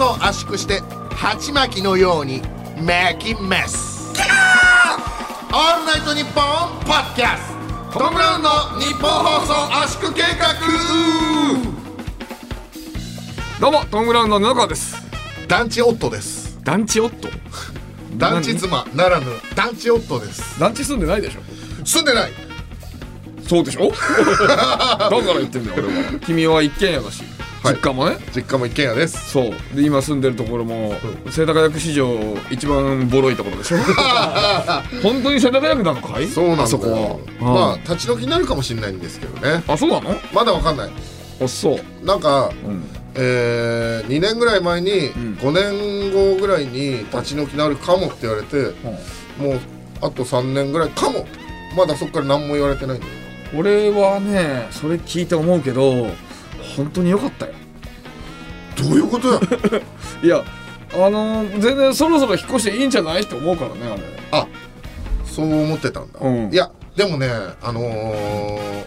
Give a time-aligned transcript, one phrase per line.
[0.00, 0.80] 送圧縮して
[1.14, 2.40] 鉢巻きのように
[2.80, 4.08] メキメス
[5.52, 7.52] オールナイトニッポンポッドキャス
[7.92, 7.98] ト。
[7.98, 8.48] トム・ブラウンの
[8.80, 10.54] 日本放送圧縮計画。
[13.60, 14.96] どうもトム・ブラウンの布川です。
[15.48, 16.58] 団地夫です。
[16.64, 17.28] 団地夫？
[18.16, 20.58] 団地妻ならぬ団地夫です。
[20.58, 21.40] 団地住んでないでしょ。
[21.84, 22.30] 住んでない。
[23.46, 23.90] そうでしょ？
[24.48, 26.20] だから言ってんだよ俺は。
[26.24, 27.20] 君は一軒家だし。
[27.20, 29.30] はい実家もね、実家も一軒家です。
[29.32, 29.76] そう。
[29.76, 30.94] で今住んでるところも
[31.30, 32.08] 世田谷区史上
[32.50, 33.76] 一番ボロいところでしょ。
[35.02, 36.26] 本当に世田谷区なのかい？
[36.26, 36.90] そうなんだそこ
[37.40, 37.44] は。
[37.54, 39.62] まああ立ち退きになるかもしれないんですけどね。
[39.68, 40.16] あそうなの？
[40.32, 40.90] まだわかんない。
[41.42, 42.06] あそう。
[42.06, 42.82] なんか、うん。
[43.14, 45.36] えー、2年ぐらい前に、ん。
[45.40, 48.56] 5年後ぐらいに立ち退きになるかもって言われて、
[49.38, 49.60] もう
[50.00, 51.26] あと3年ぐらいかも。
[51.76, 53.12] まだそこから何も言われてないんだよ。
[53.56, 56.08] 俺はねそれ聞いて思うけど
[56.76, 57.52] 本当に良かったよ。
[58.76, 59.40] どういうことや
[60.22, 60.44] いや
[60.92, 63.22] あのー全然そろそろ引っ越していいんじゃない？
[63.22, 64.02] って思うからねあれ。
[64.32, 64.46] あ
[65.24, 66.50] そう思ってたんだ、うん。
[66.52, 67.28] いやでもね
[67.62, 68.84] あのー、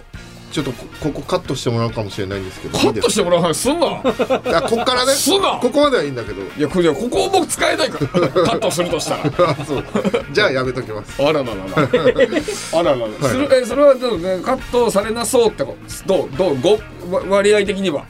[0.54, 2.78] ちょっとこここカットしてもらうかもしれないんですけど。
[2.78, 3.88] カットしてもらわないすんな。
[3.88, 5.12] いいですかいやこっからね。
[5.14, 5.60] すな。
[5.60, 6.44] ここまではいいんだけど。
[6.44, 8.30] いやこれここを僕使えないから。
[8.30, 9.24] カットするとしたら。
[9.50, 9.84] あそう。
[10.32, 11.20] じゃあやめときます。
[11.20, 11.56] あらららら。
[12.80, 18.06] あららら、するえそれはどうねカットされなそうってことどうどう割合的には。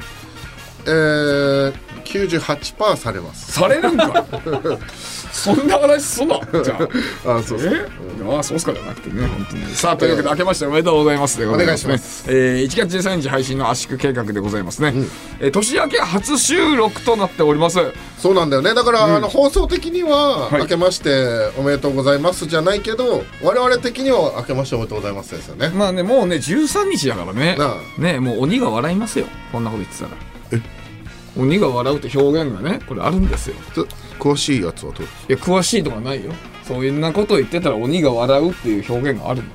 [0.85, 1.73] えー、
[2.03, 3.51] 98%されます。
[3.51, 4.25] されるんか。
[5.31, 6.39] そんな話すんな。
[6.63, 6.79] じゃ
[7.25, 7.37] あ。
[7.37, 7.87] あそうそうえ
[8.35, 9.75] ああそうっすかじゃなくてね本当に。
[9.75, 11.93] さあというわけで明けましておめでとうございますでございますね。
[11.93, 12.25] お願いします。
[12.27, 14.93] えー、1月13日配信の圧縮計画でございますね、
[15.39, 17.79] えー年明け初収録となっております。
[18.17, 18.73] そうなんだよね。
[18.73, 20.61] だから、あの放送的には、はい。
[20.61, 25.69] 明けましておめでとうございますじゃないけど我々的には明けましておめでとうございますですよね。
[25.69, 27.55] まあねもうね13日だからね。
[27.57, 29.25] なねもう鬼が笑いますよ。
[29.51, 30.32] こんなこと言ってたら
[31.35, 33.55] 鬼が笑うって表現がねこれあるんですよ。
[34.19, 35.05] 詳しいやつはどう？
[35.05, 36.31] いや詳しいとかないよ。
[36.63, 39.49] そういうなことを言ってたら鬼が笑うっていう表現があるの。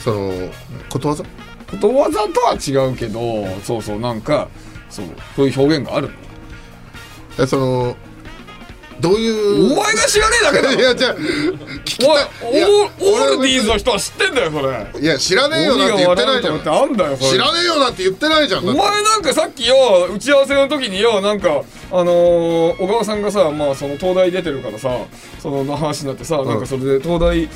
[0.00, 0.32] その
[0.88, 1.24] ことわざ？
[1.70, 4.48] ことわざとは違うけどそうそうなんか
[4.88, 6.14] そうそういう表現があるの。
[7.40, 7.96] えその
[9.00, 10.74] どういうお前が知らねえだけだろ。
[10.80, 15.02] いやじゃあオールディーズの人は知ってんだよそれ。
[15.02, 16.60] いや知らねえよなんて言ってないじゃん。
[16.60, 24.90] 知らねえよなんて言ってないじゃんお前なんかさっきよ打ち合わせの時によなんかあのー小川さんがさまあその東大出てるからさ
[25.40, 27.48] そのの話になってさ、なんかそれで東大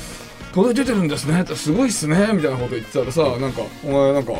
[0.53, 1.41] 東大出てるんですね。
[1.41, 2.29] ってすごいっすね。
[2.33, 4.33] みたいなこと言ってたらさ、なんかお前なんか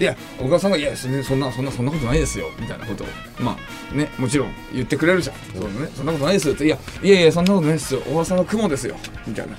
[0.00, 3.06] いや小川さんが「いやそんなそんなそんなことないですよ」みたいなことを
[3.40, 3.56] ま
[3.92, 6.54] あねもちろん言ってくれるじゃん、そうね、そんなことないですよ。
[6.54, 8.00] って「いやいやいやそんなことないですよ。
[8.06, 8.96] 小川さんは雲ですよ」
[9.26, 9.56] みたいな。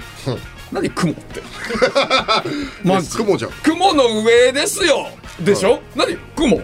[0.71, 1.41] 何雲って？
[2.85, 3.51] マジ雲じゃん。
[3.63, 5.09] 雲の上ですよ。
[5.39, 6.15] でしょ、何？
[6.35, 6.61] 雲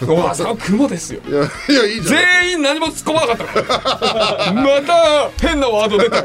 [0.00, 1.20] 小川さ雲ですよ。
[1.26, 4.52] いやいやいいじゃん全員何も突っ込まなかったから。
[4.62, 6.24] また変なワード出たよ。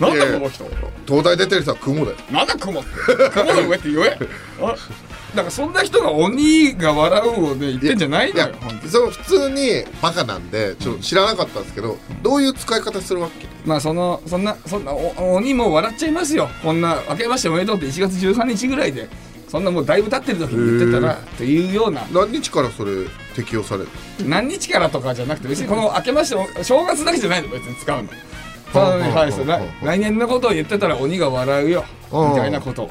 [0.00, 0.64] なんだこの人。
[1.06, 2.16] 東大出てる人は雲だよ。
[2.30, 2.90] なんだ雲って
[3.30, 4.18] 雲の上って言え。
[4.62, 4.74] あ
[5.34, 8.54] なんかそんな人が鬼が笑うをね言ってんじゃないのよ
[8.88, 13.48] そう普通にバカなんでちょっと知らなかったんですけど、どういう使い方するわけ？
[13.66, 16.48] まあそのそんなそんなお鬼も笑っちゃいますよ。
[16.62, 19.08] こんな明けましておめでとうって1月13日ぐらいで
[19.54, 22.04] そんなもうだいぶ経ってる時に言ってたらっていうような。
[22.12, 23.04] 何日からそれ
[23.36, 23.88] 適用される？
[24.28, 28.08] 何日からとかじゃなくて別にこの明けましてお正月だけじゃないの別に使うの。
[29.14, 32.82] はいそう来来年のことを言ってたら鬼が笑うようんみたいなこと。
[32.82, 32.88] へ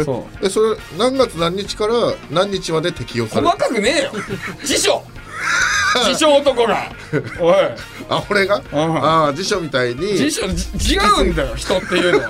[0.00, 1.94] えそえそれ何月何日から
[2.28, 4.12] 何日まで適用され細るかくねえよ。
[4.64, 5.04] 辞書
[6.04, 6.92] 辞書男が。
[7.40, 7.54] おい。
[8.08, 8.58] あ俺が？
[8.58, 8.62] ん。
[8.72, 10.16] ああ辞書みたいに。
[10.16, 12.28] 辞書じ違うんだよ 人っていうのは。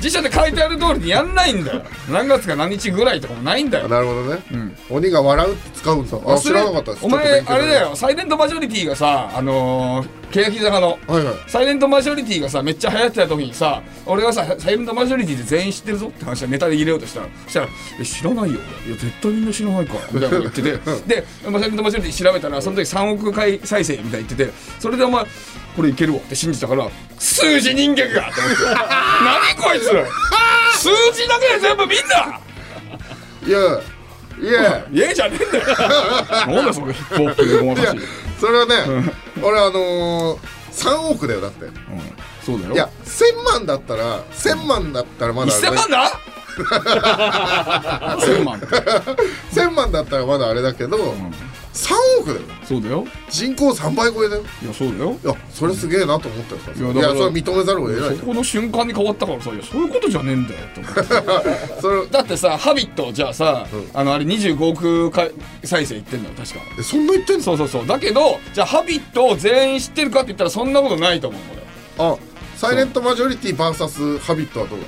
[0.00, 1.82] 辞書で書いてある通りにやんないんだよ。
[2.10, 4.76] 何月か何日ぐらいとかもないんだあよなるほどね、ん。
[4.90, 7.04] 鬼が笑うって使うんだあ知らなかったです。
[7.04, 10.98] お前あれだよサイレントマジョリティがさあのー欅坂の。
[11.06, 11.34] はいはい。
[11.46, 17.68] サイレントマジョリティがさめっちゃ流行ってた時にさ俺がさサイレントマジョリティで全員知ってるぞって話はネタで入れようとしたらそしたら
[18.00, 18.60] 「え知らないよ。
[18.84, 21.14] 俺いや絶対みんな知らないから」みたいなこと言ってて。
[21.14, 25.24] で、まあ、サイレントマジョリティ調べたらその時3億回再生みたいな言っててそれでお前
[25.76, 26.88] これいけるわって信じたから
[27.18, 28.64] 数字人間がと思って。
[29.24, 29.84] 何こいつ
[30.78, 32.40] 数字だけで全部見んな。
[33.46, 33.80] いや
[34.40, 34.84] いや。
[34.92, 35.64] いやじゃねえんだよ。
[36.56, 37.98] なんだそのヒップホップでごまかし。
[38.40, 38.74] それはね
[39.42, 40.38] 俺あのー、
[40.70, 41.66] 3億だよだって。
[41.66, 41.72] うん。
[42.42, 42.74] そうだよ。
[42.74, 46.12] いや1000万だったら1000万だったらまだ1000万だ？
[46.58, 48.58] 1000万。
[48.58, 49.74] 1000万。
[49.74, 51.14] 万だったらまだあれだけど、
[51.78, 52.40] 3億だよ。
[52.64, 53.06] そうだよ。
[53.30, 54.42] 人口3倍超えだよ。
[54.62, 55.16] いやそうだよ。
[55.24, 56.60] いやそれすげえなと思ったよ。
[56.62, 58.16] さいやいやそれは認めざるを得ない。
[58.16, 61.02] そこの瞬間に変わったからさいやそういうことじゃねえんだよと思って。
[61.80, 65.30] それだってさ「ハビット」じゃあさ、あのあれ25億回
[65.62, 66.60] 再生いってんだよ確か。
[66.78, 67.42] えそんな言ってんの？
[67.44, 67.86] そうそうそう。
[67.86, 71.40] だけどじゃあ「ハビット」を全員知ってるかって言ったらそんなことないと思う
[71.98, 72.10] 俺。
[72.10, 72.16] あ
[72.56, 74.86] サイレントマジョリティ VS ハビットはどうだ？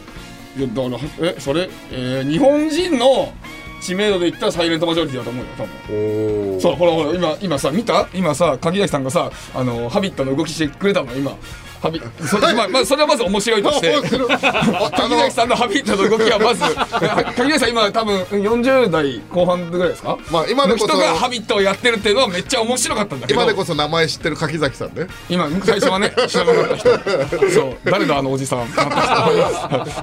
[0.58, 3.32] いやだからえそれ、えー日本人の
[3.80, 6.60] 知名度で言ったらサイレントマジョリティだと思うよ多分。
[6.60, 8.08] そうほらほら今今さ見た？
[8.12, 11.32] 今さ鍵崎さんがさあのハビットの動きしてくれたの今
[11.80, 13.90] ハビそれ,、まあまあ、それはまず面白いとして。
[13.96, 14.32] 面白い。
[14.32, 16.62] あ 鍵崎さんのハビットの動きはまず。
[17.36, 20.18] 鍵崎さん今多分40代後半ぐらいですか？
[20.30, 23.40] まあ今の人がハビットをやってるっていうのはめっちゃ面白かったんだけど。
[23.40, 25.06] 今でこそ名前知ってる柿崎さんね。
[25.28, 27.76] 今最初はね知らなかった人そう。
[27.84, 28.68] 誰だあのおじさん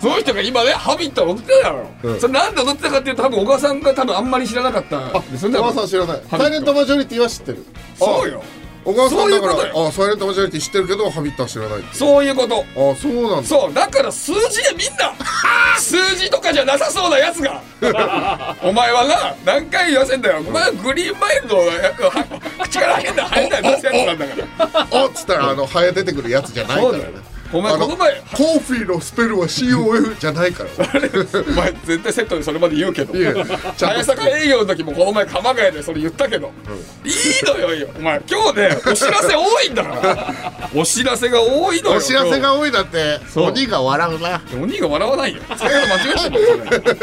[0.02, 5.58] その人が今ね「ハビット」を踊ってたの、それなんで踊ってたかっていうと多分小川さんが多分あんまり知らなかったですよね。
[5.60, 6.22] 小川さん知らない。
[6.30, 6.48] ハビット。
[6.48, 7.66] サイレントマジョリティは知ってる。
[8.00, 8.42] そうよ
[8.88, 12.64] 小川さんだかそういうことらあサイレントマジョリティ知ってるけどハビットは知らないそういうこと。
[12.64, 13.44] あそうなんだ。
[13.44, 15.14] そうだから数字で見んな
[15.78, 17.62] 数字とかじゃなさそうなやつが。
[18.64, 20.38] お前はな何回言わせんだよ。
[20.40, 21.58] お前はグリーンマイルド
[22.64, 24.88] 口から変な変な出すやつなんだから。
[24.92, 27.04] おっつったらあのハエ出てくるやつじゃないからね
[27.54, 30.70] お前この前コーフィーのスペルは COF じゃないから。
[30.72, 33.14] お前絶対セットでそれまで言うけど。
[33.14, 33.34] 早
[33.96, 34.04] と。
[34.04, 36.52] 坂営業の時もこの前鎌ヶ谷でそれ言ったけど、
[37.06, 37.14] いい
[37.46, 37.90] のよいいよ。
[37.98, 40.70] お前今日ねお知らせ多いんだから。
[40.76, 44.42] お知らせが多いのよお知らせが多いだって鬼が笑うな。
[44.62, 45.42] 鬼が笑わないよ。
[45.58, 46.98] それは間違ってる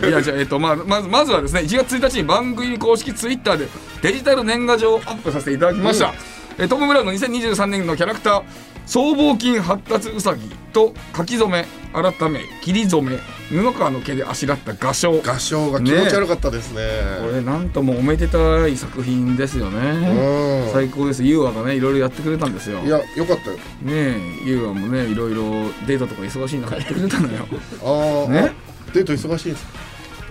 [0.00, 0.10] それ。
[0.10, 3.68] いやじゃあえっとまあまずまずはですね1月1日に番組公式ツイッターで
[4.02, 6.12] デジタル年賀状をアップさせていただきました。
[6.58, 8.42] えトム・ブラウンの2023年のキャラクター
[8.88, 13.18] 僧帽筋発達うさぎと書き初め改め切り初め
[13.50, 16.80] 布川の毛であしらった画章合唱が気持ち悪かったですね。
[17.20, 20.66] これなんともおめでたい作品ですよね。
[20.66, 20.72] うん。
[20.72, 21.22] 最高です。
[21.22, 22.80] ユーアがねいろいろやってくれたんですよ。
[22.80, 23.56] いやよかったよ。
[23.56, 23.62] ね
[23.92, 25.42] えユーアもねいろいろ
[25.86, 27.46] デートとか忙しい中やってくれたのよ。
[27.82, 28.52] ああね？
[28.94, 29.72] デート忙しいんですか？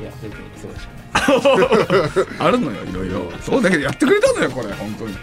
[0.01, 0.89] いや、全然忙しく
[2.21, 2.27] ない。
[2.47, 3.31] あるのよいろいろ。
[3.41, 5.15] そうだけどやってくれたのよこれ本当に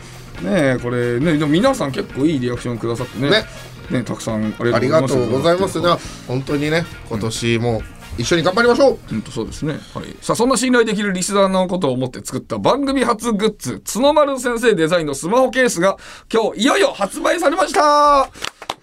[0.43, 3.31] ねえこれねでも皆さん結構いいリアクションくださってね。
[3.31, 3.45] ね。
[3.91, 5.81] ねたくさんありがとうございます。
[5.81, 5.97] ねね
[6.27, 7.83] 本当にね今年も
[8.17, 8.99] 一緒に頑張りましょう。
[9.11, 9.75] 本当そうですね。
[9.93, 10.17] はい。
[10.21, 15.99] さあ、そんな信頼できるリスナーのことを思って作った番組初グッズ、角丸先生デザインのスマホケースが
[16.33, 18.31] 今日いよいよ発売されました。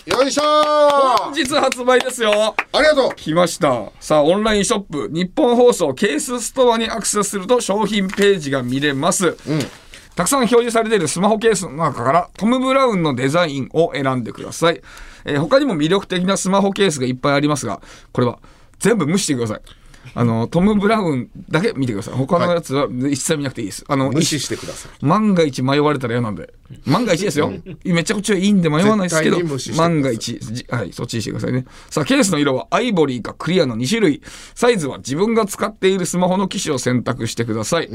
[0.06, 2.56] よいしょ本ー日発売ですよ。
[2.74, 3.16] ありがとう！
[3.16, 3.92] 来ました。
[4.02, 9.38] さあ、オンラインショップ、日本放送ケースストアにアクセスすると商品ページが見れます。
[10.22, 14.80] たくさん表示されているスマホケースの中からトム・ブラウンのデザインを選んでください。
[15.26, 17.82] えー他にも魅力的なスマホケースがいっぱいありますが、
[18.12, 18.38] これは
[18.78, 19.62] 全部無視してください。
[20.14, 22.14] あの、トム・ブラウンだけ見てください。
[22.16, 23.86] 他のやつは一切見なくていいです。
[23.88, 26.54] あの、無視してください万が一迷われたら嫌なんで。
[26.86, 27.52] 万が一ですよ。
[27.84, 29.38] めちゃくちゃいいんで迷わないですけど
[29.76, 31.66] 万が一、じはい、そっちにしてくださいね。
[31.90, 34.22] さあ、ケースの色はアイボリーかクリアの2種類。
[34.56, 37.90] サイズは自分が使っているスマホの機種を選択してください。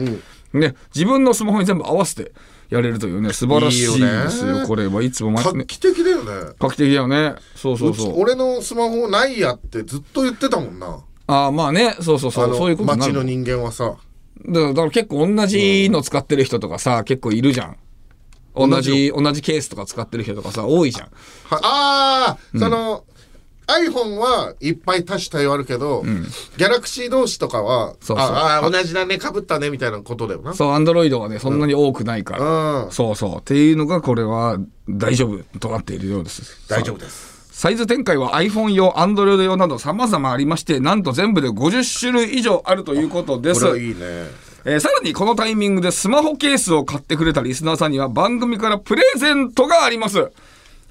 [0.53, 2.33] ね、自分のスマホに全部合わせて
[2.71, 3.87] やれるというね、素晴らしいで
[4.31, 4.61] すよ。
[4.61, 7.35] ねこれはいつも前、ね、画期的だよね画期的だよね。
[7.55, 8.21] そうそうそう。
[8.21, 12.55] 俺のスマホないやってずっと言ってたもんなああ、まあね、そうそうそう。
[12.57, 13.97] そういうこと街の人間はさ
[14.47, 17.77] だからだから結構同じの使ってる人とかさ、結構いるじゃん。
[18.55, 21.09] 同じ、同じケースとか使ってる人とかさ、多いじゃん。
[21.09, 23.05] はああ、その
[23.67, 26.03] iPhone はいっぱい多種多様あるけど、
[26.57, 32.85] ギャラクシー同士とかはそうそうああ同じだねかぶったねみたいなことだよなそう、アンドロイドはね、そんなに多くないから。
[32.85, 33.37] うんそうそう。
[33.39, 36.69] っていうのが、これは大丈夫となっているようです。
[36.69, 43.65] 大丈夫ですサイズ展開は iPhone 用、Android 用など様々ありまして、なんと全部で50種類以上あるということです。
[43.67, 43.97] こいいね
[44.67, 50.17] えーさらにこのタイミングでスマホケースを買ってくれたリスナーさんには番組からプレゼントがあります。
[50.17, 50.31] す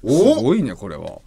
[0.02, 1.20] おごいね、これは。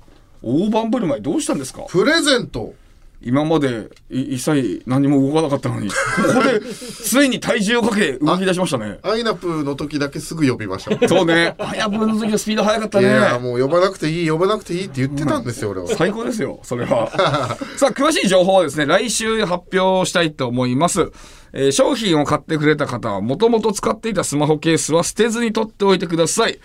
[0.44, 1.84] 大盤振る舞いどうしたんですか？
[1.88, 2.74] プレゼント
[3.22, 5.96] 今までい一切何も動かなかったのに、こ
[6.36, 9.00] こで ついに体重をかけ動き出しましたね。
[9.04, 11.56] アイナプーの時だけすぐ呼びましたそうね。
[11.60, 13.08] はやぶの時のスピード速かったね。
[13.08, 17.10] いやもう呼ばなくていい呼ばなくていいって言ってたんですよ俺は最高ですよ、それは。
[17.76, 21.12] さあ、詳しい情報はですね、来週発表したいと思います。
[21.52, 26.60] えー商品を買ってくれた方は、もともと使っていたスマホケースは捨てずに取っておいてください。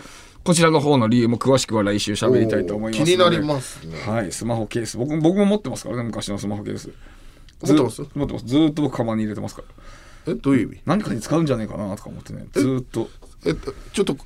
[0.44, 3.04] こちらの方の理由も詳しくは来週喋りたいと思います。
[3.04, 4.98] 気になりますねはい、スマホケース。
[4.98, 6.90] 僕も僕も持ってますからね、昔のスマホケース。
[7.62, 8.02] 持ってます？
[8.02, 8.44] ず持ってます。
[8.44, 9.62] ずーっと僕、カバンに入れてますか
[10.26, 10.32] ら。
[10.34, 10.80] えどういう意味？
[10.84, 13.08] 何かに使うんじゃないかなとか思ってね、ずーっと。
[13.46, 13.54] え
[13.94, 14.16] ちょっと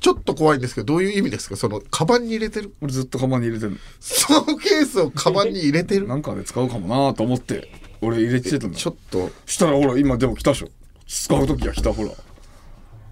[0.00, 1.56] ちょっと怖いんですけどどういう意味ですか？
[1.56, 2.74] そのカバンに入れてる？
[2.80, 6.08] 俺ずっとカバンに入れてるスマホケースをカバンに入れてる？
[6.08, 8.78] なんかで使うかもなと思って、俺入れてたんだ。
[8.78, 10.68] ちょっとしたらほら、今でも来たでしょ。
[11.06, 12.10] 使う時が来たほら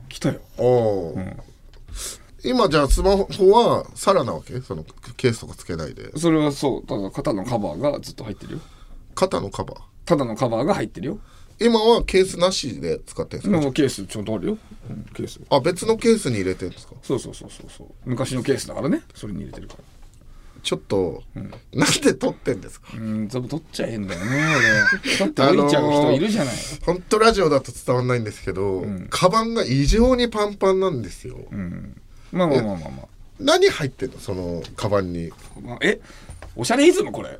[0.09, 1.19] 来たよおお、
[2.45, 4.61] 今じゃあスマホはサラなわけ？
[4.61, 4.85] その
[5.17, 6.17] ケースとかつけないで。
[6.19, 8.61] それはそうただ肩のカバーがずっと入ってるよ。
[9.15, 9.79] 肩のカバー？
[10.05, 11.19] ただのカバーが入ってるよ。
[11.61, 14.59] 今はケースなしで使ってるんですか、ケースちゃんとあるよ、
[14.91, 15.41] うん、ケース。
[15.49, 16.95] あ別のケースに入れてるんですか？
[17.03, 17.89] そうそうそうそうそう。
[18.05, 19.03] 昔のケースだからね。
[19.15, 19.81] それに入れてるから。
[20.65, 21.23] ちょっと、
[21.75, 22.89] なんで撮ってんですか？
[22.95, 24.27] うん全部取っちゃええんだよね
[25.01, 25.19] 俺。
[25.19, 26.55] だって置いちゃう人いるじゃない、
[26.87, 31.39] 本当ラジオだと伝わんないんですけど、カバンが異常にパンパンなんですよ、
[32.35, 32.91] まあまあまあまあ。
[32.91, 33.09] まあ
[33.41, 34.19] 何入ってんの？
[34.19, 35.31] そのカバンに。
[35.63, 36.01] まあえ？
[36.57, 37.39] おしゃれイズムこれ？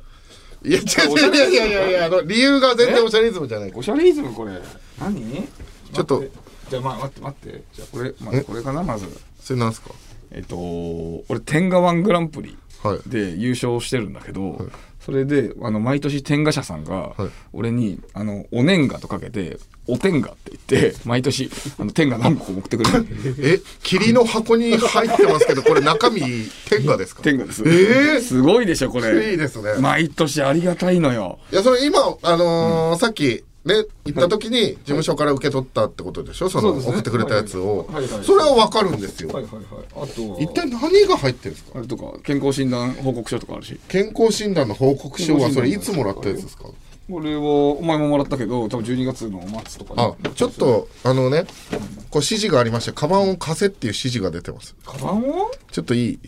[0.63, 3.71] いや違う違ういやいやいやいやあの理由が全然おしゃれイズムじゃない。
[3.73, 4.59] おしゃれイズムこれ。
[4.99, 5.47] 何？
[5.93, 6.23] ちょっと。
[6.69, 7.63] じゃあまあ待って待って。
[7.73, 9.05] じゃあこれ、まあ、これかなまず。
[9.39, 9.91] それなんですか？
[10.31, 13.09] えっと俺天下ワングランプリはい。
[13.09, 14.57] で優勝してるんだけど、
[15.05, 17.29] それであの毎年天下社さんがはい。
[17.53, 19.57] 俺に「あのお年賀」とかけて
[19.87, 23.05] 「お天下」って言って毎年あの天下何個か持ってくれる。
[23.39, 26.21] え霧の箱に入ってますけどこれ中身
[26.69, 27.21] 天下ですか？
[27.21, 27.63] 天下です。
[27.65, 28.21] えー？
[28.21, 29.31] すごいでしょこれ。
[29.31, 29.75] いいですね。
[29.79, 31.37] 毎年ありがたいのよ。
[31.51, 36.49] いやそれ今あのーさっきね行った時に事務所から受け取ったってことでしょ？
[36.49, 37.87] その送ってくれたやつを。
[37.91, 38.03] はい。
[38.03, 38.11] はい。
[38.11, 38.23] はい。
[38.23, 39.29] それはわかるんですよ。
[39.29, 39.43] はい。
[39.43, 39.53] はい。
[39.53, 39.63] はい。
[39.95, 41.79] あと一体何が入ってるんですか？
[41.79, 43.79] あれとか健康診断報告書とかあるし。
[43.87, 46.65] 健康診断の報告書はそれいつもらったやつですか？
[47.09, 54.75] これはお前ももらったけど多分12月の末とかあちょっとあのねこう指示がありましてカバンを貸せっていう指示が出てます。
[54.83, 55.51] カバンを？
[55.71, 56.19] ちょっといい？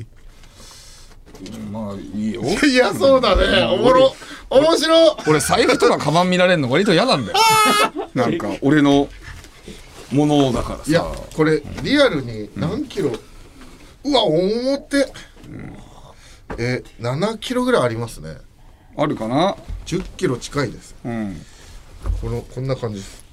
[1.72, 2.42] まあいいよ。
[2.42, 3.64] いやそうだね。
[3.64, 4.16] おもろ。
[4.50, 7.38] 面白俺財布とかカバン見られるの割と嫌なんだよ。
[8.16, 9.10] なんか俺の
[10.12, 13.12] ものだからいやさこれリアルに何キロ、
[14.06, 15.12] うわ重て、
[16.58, 18.38] え7キロぐらいありますね。
[18.96, 20.96] あるかな？10キロ近いです。
[21.04, 21.42] うん。
[22.22, 23.28] このこんな感じです。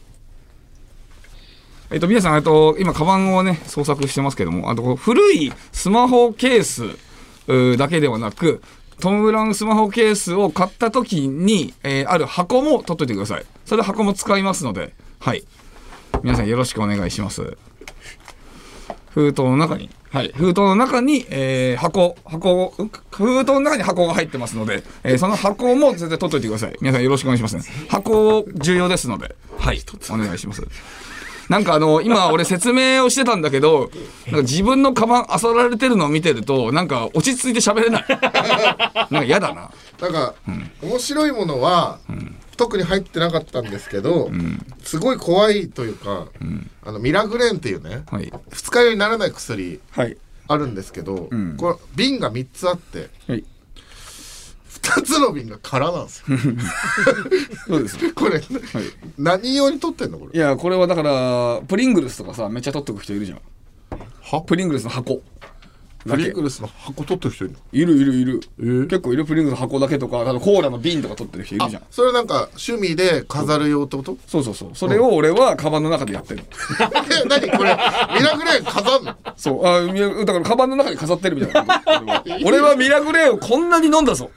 [1.90, 6.82] えっと皆さんえっと今カバンをね捜索してますけどもあと古いスマホケース
[7.76, 8.62] だけではなく
[9.00, 13.44] トム・ブラウンスマホケースを買った時に、えーある箱も取っといてください。
[13.64, 14.94] それ箱も使いますので。
[15.18, 15.44] はい。
[16.22, 17.56] 皆さんよろしくお願いします。
[19.10, 19.90] 封筒の中に。
[20.10, 20.32] はい。
[20.34, 22.72] 封筒の中に、えー箱箱
[23.10, 26.76] 封筒の中に箱が入ってますので、えーその箱も絶対取っといてください。
[26.80, 27.62] 皆さんよろしくお願いしますね。
[27.88, 29.34] 箱重要ですので。
[29.58, 29.80] はい。
[30.10, 30.62] お願いします。
[31.48, 33.90] なんかあの今俺説明をしてたんだけど
[34.26, 38.04] なんか自分のカバン漁られてるのを見てるとなんか落ち着いて喋れない。
[39.10, 39.70] なんか嫌だな。
[40.00, 40.34] なんか、
[40.82, 41.98] 面白いものは、
[42.56, 44.30] 特に入ってなかったんですけど、
[44.82, 46.26] すごい怖いというか、
[46.84, 48.32] あのミラグレーンっていうね、はい。
[48.50, 50.16] 二日酔いにならない薬はい。
[50.46, 51.56] あるんですけど、ん。
[51.56, 53.44] これ瓶が3つあってはい
[54.84, 56.38] 2つの瓶が空なんですよ。
[57.66, 58.40] そうですこれ、
[59.18, 60.38] 何用に取ってんのこれ？
[60.38, 63.40] いやこれはだからプリングルスとかさめっちゃ取っとく人いるじゃん。
[64.22, 64.40] は？
[64.42, 65.22] プリングルスの箱。
[66.06, 67.58] プリングルスの箱取ってる人いるの？
[67.72, 68.86] いるいるいる、ー？
[68.88, 71.82] 結構いるプリングルスの箱だけとかコーラの瓶とか取ってる人いるじゃん。
[71.90, 74.18] それなんか趣味で飾る用ってこと？
[74.26, 74.70] そうそうそう。
[74.74, 76.44] それを俺はカバンの中でやってるの。
[76.44, 77.74] え 何これ？
[78.18, 79.16] ミラグレーン飾んの？
[79.36, 79.66] そう。
[79.66, 84.30] あみだからカバンの中に飾ってるみたいな俺は 俺はミラグレーをこんなに飲んだぞ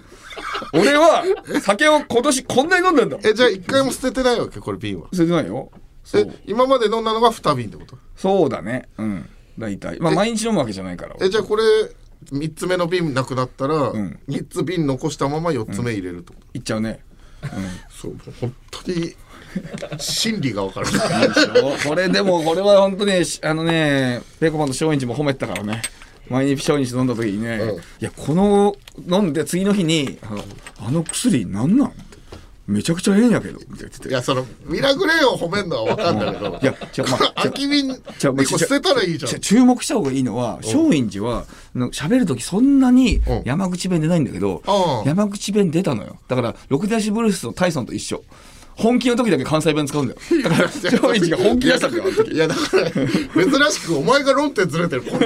[0.73, 1.23] 俺は
[1.61, 4.59] 酒を今年こんなに飲んだんだえじゃあ一回も捨ててないわけ？
[4.59, 5.07] これ瓶は。
[5.13, 5.71] 捨ててないよ。
[6.03, 6.33] そえう。
[6.45, 7.97] 今まで飲んだのが2瓶ってこと？
[8.15, 8.87] そうだね。
[8.97, 9.29] うん。
[9.59, 9.99] 大体。
[9.99, 11.15] まあ毎日飲むわけじゃないから。
[11.21, 11.63] えじゃあこれ
[12.31, 14.19] 3つ目の瓶なくなったら、ん。
[14.27, 16.99] 3つ瓶残したまま4つ目入れるってこと、いっちゃうね。
[17.89, 19.13] そう本当に
[19.99, 20.87] 心理が分かる
[21.87, 25.81] これでもこれは本当にしあのねペコパンと松陰寺も褒めてたからね
[26.29, 27.77] 毎日松陰寺飲んだ時にね、うん。
[27.77, 28.75] いやこの
[29.07, 30.43] 飲んで次の日にあの
[30.79, 31.88] あの薬なんなん？
[31.88, 31.98] って
[32.67, 33.60] めちゃくちゃええんやけど。
[33.60, 36.60] いやそのミラグレーンを褒めるのは分かんだけど。
[36.62, 39.39] いやじゃあまあ空き瓶じゃあ1個捨てたらいいじゃん。
[39.39, 43.43] 注目した方がいいのは松陰寺はの喋る時そんなにうん。
[43.46, 45.07] 山口弁出ないんだけどうん。
[45.07, 46.17] 山口弁出たのよ。
[46.27, 48.24] だから六出しブルースのタイソンと一緒
[48.77, 50.19] 本気の時だけ関西弁使うんだよ。
[50.43, 51.88] だから松陰寺が本気出した
[52.31, 55.03] いやだから珍しくお前が論点ずれてる。
[55.03, 55.19] その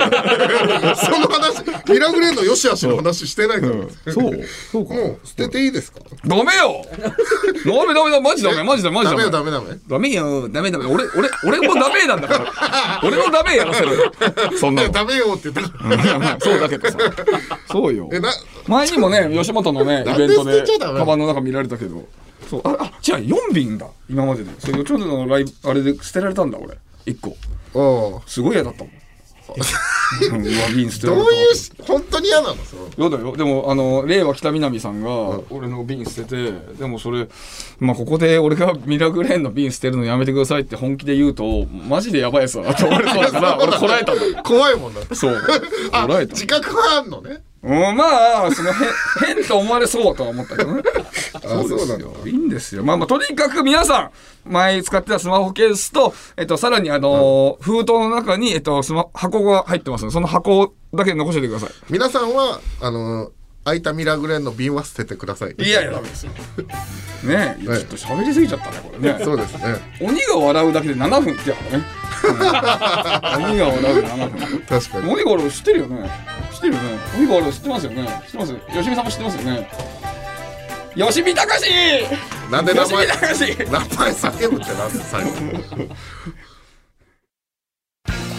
[1.28, 3.74] 話ミラグレーンの良し悪しの話してないから、
[4.14, 4.40] そう。
[4.72, 4.94] そうか。
[4.94, 6.00] もう捨てていいですか？
[6.26, 6.86] ダメよ！
[7.66, 9.24] ダメダメだマジダメマジダメマジダメ。
[9.24, 9.80] よダメダメダメ。
[9.88, 10.50] ダメよ。
[10.50, 11.30] ダメダメ俺俺
[11.60, 13.02] 俺もダメなんだから。
[13.04, 14.12] 俺もダメやらせる
[14.58, 14.90] そんなの。
[14.92, 16.98] ダメよって言ったそうだけどさ。
[17.70, 18.10] そうよ。
[18.14, 18.30] えな
[18.68, 22.06] 前にもね吉本のねイベントでカバンの中見られたけど
[22.52, 22.62] そう。
[22.66, 23.88] ああ違う4瓶だ。
[24.10, 26.78] 今まででそれ吉本のライブあれで捨てられたんだ俺。
[27.06, 27.38] 1個。
[27.74, 28.94] おうすごい嫌だったもん。
[30.32, 30.44] うん
[30.76, 32.56] 瓶捨てらどういうし本当に嫌なの？
[32.64, 33.36] そのやだよ。
[33.36, 35.10] でもあの令和北南さんが
[35.50, 37.28] 俺の瓶捨ててでもそれ
[37.80, 44.26] まあここで俺がミラクレーンの瓶捨てるのやめてくださいって本気で言うとマジでやばいやつだなって思われそうだから 俺こらえたんだ。
[44.26, 45.02] よ怖いもんだ。
[45.02, 45.42] ってそう。
[45.92, 46.34] あこらえた。
[46.34, 47.42] 自覚はあんのね？
[47.64, 50.82] うん、まあ、その変、変と思われそうとは思ったけどね。
[51.40, 52.28] そうですそうなん。
[52.28, 52.84] いいんですよ。
[52.84, 54.12] まあまあ、とにかく皆さ
[54.46, 63.32] ん、前使ってたスマホケースと、えっと、さらにあのー封筒の中に、えっと、スマ、箱が入ってますので、その箱だけ残しておいてくださ皆さんはあの
[63.64, 65.64] 空いたミラグレーンの瓶は捨ててくださいい。
[65.64, 66.32] いやいや、ダメですよ。
[67.24, 69.20] ねえ、いやちょっと喋りすぎちゃったね、これね。
[69.24, 71.86] そうですね鬼が笑うだけで7分いってたからね。
[72.24, 74.60] う ん鬼が笑うで7分。
[74.68, 76.10] 確かに鬼が笑う知ってるよね
[76.54, 78.56] 知ってるよね鬼が笑う知ってますよね知ってます？
[78.74, 79.70] 吉見さんも知ってますよね
[80.96, 81.64] 吉見隆。
[82.52, 83.72] なんで名前吉見隆。
[83.72, 85.30] 名前叫ぶってなんで最後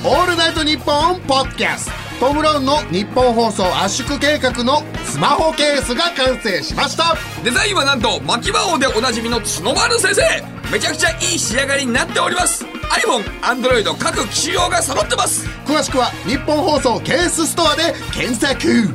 [0.04, 7.16] オールナイトニッポンポッドキャストトム・ブラウンの日本放送圧縮計画のスマホケースが完成しました。
[7.42, 10.22] デザインはなんと牧場王でおなじみの角丸先生。
[10.70, 12.64] めちゃくちゃいい仕上がりになっております。
[12.64, 15.48] iPhone、Android 各機種用が揃ってます。
[15.66, 18.88] 詳しくは日本放送ケースストアで検索。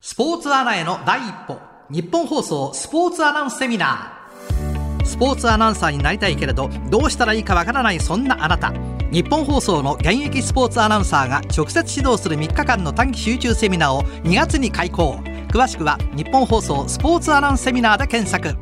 [0.00, 5.04] スポーツアナへの第一歩日本放送スポーツアナウンスセミナー。
[5.04, 8.72] スポーツアナウンサーになりたいけれどどうしたらいいかわからないそんなあなた。
[9.10, 15.14] 日本放送の現役スポーツアナウンサーが直接指導する3日間の短期集中セミナーを2月に開講。
[15.48, 18.56] 詳しくは日本放送スポーツアナウンスセミナーで検索。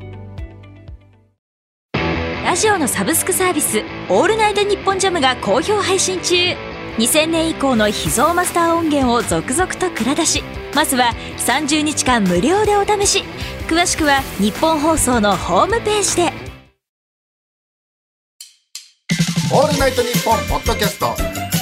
[2.47, 6.68] ラジオのサブスクサービス「オールナイトニッポンジャム」が好評配信中。
[6.99, 10.43] 2000年以降の秘蔵マスター音源を続々と蔵出し
[10.75, 13.25] まずは30日間無料でお試し。
[13.69, 16.33] 詳しくは日本放送のホームページで。
[19.53, 21.15] オールナイトニッポンポッドキャスト。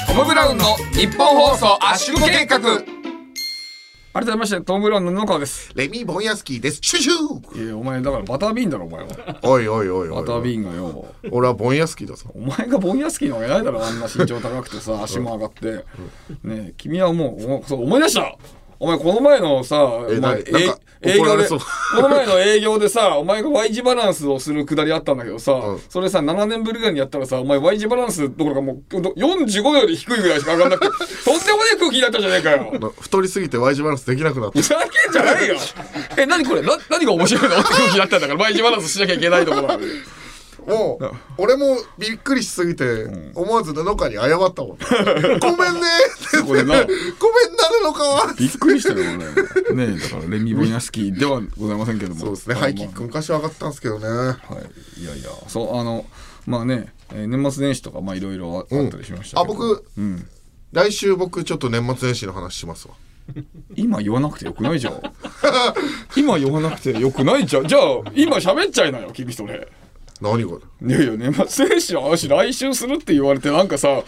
[0.06, 2.95] トム・ブラウンの日本放送圧縮計画。
[4.16, 5.70] 改めましてトム・ブラウンの布川です。
[5.74, 6.78] レミー・ボンヤスキーです。
[6.80, 9.38] シュシュいやお前だからバタービーンだろお前は。
[9.42, 10.22] おいおいおいおい。
[10.22, 11.04] バタービーンがよ。
[11.30, 15.84] 俺はボンヤスキーだぞお前がボンヤスキーなわけないだろあんな身長高くてさ足も上がって。
[16.44, 18.38] ねえ君はもうおそう思い出した
[18.78, 21.58] お前この前のさおえ前ななんかえ営業でこ
[22.02, 25.80] の前の営業でさお前が Y 字バランスをするくだりあったんだけどさ、うん。
[25.90, 32.72] それさ7年ぶりぐらいにやったらさお前 Y 字バランスどころかもう45度より低いぐらいしか上がんなくて とんでもねえ空気になったじゃねえかよ。
[32.80, 34.58] な太りすぎて Y 字バランスできなくなった。
[34.60, 35.56] ふざけんじゃないよ。
[36.16, 36.62] え何これ？
[36.62, 37.60] な何が面白いの？
[37.60, 39.90] って空気になったんだから Y 字バランスしなきゃいけないところなのに
[40.66, 44.78] もう俺もびっくりしすぎて思わず布川に謝ったもん。
[45.40, 45.80] ごめんね。
[46.28, 48.96] ってごめんな布川びっくりしたよ
[49.66, 49.74] 俺。
[49.76, 52.20] ねえだからレミ・ボニャスキーではございませんけども。
[52.20, 52.54] そうですね。
[52.56, 54.08] ハイキック昔は上がったんですけどね。
[54.08, 54.34] は
[54.96, 55.30] い、いやいや。
[55.48, 56.04] そうあの
[56.46, 60.28] まあね、えー年末年始とかまあいろいろああったりしましたけど、あ僕うん、
[60.72, 62.94] 来週僕ちょっと年末年始の話しますわ。
[63.74, 65.02] 今言わなくてよくないじゃん。
[66.16, 67.68] 今言わなくてよくないじゃん。
[67.68, 67.82] じゃあ
[68.14, 69.68] 今喋っちゃいなよ君それ
[70.20, 74.02] 何がいやいや年末年始の話来週するって言われてなんかさ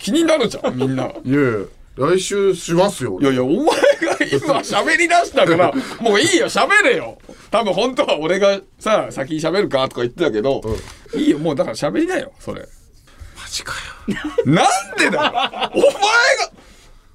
[0.00, 1.04] 気になるじゃんみんな。
[1.04, 3.18] いやいや来週しますよ。
[3.20, 3.72] いやいやお前が
[4.30, 7.16] 今喋り出したからもういいよ喋れよ。
[7.50, 10.60] 多分本当は俺がさ先に喋るかとか言ってたけど、
[11.14, 12.60] いいよもうだから喋りなよそれ。
[12.60, 13.72] マジか
[14.08, 14.14] よ。
[14.44, 14.66] なん
[14.98, 15.32] でだよ。
[15.74, 16.52] お前が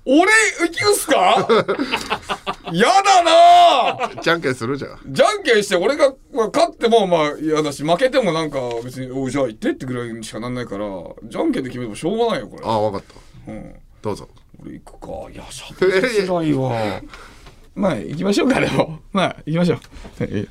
[0.06, 1.48] 俺行きますか？
[2.74, 4.06] やだな！
[4.06, 5.00] あじゃんけんするじゃん。
[5.08, 10.86] じゃんけんして俺がまあ勝ってもまあ嫌だし負けてもなんか別に「おうじゃあ行って」ってぐらいにしかなんないから
[11.24, 12.64] じゃんけんで決めてもしょうがないよこれ。
[12.66, 13.04] ああ分かっ
[13.46, 13.52] た。
[13.52, 13.76] うん。
[14.02, 14.28] どうぞ。
[14.64, 15.32] 俺行くか？
[15.32, 17.02] いやしゃべりづらいわ。
[17.76, 19.00] まあ行きましょうかでも。
[19.14, 19.80] まあ行きましょう。
[20.22, 20.48] え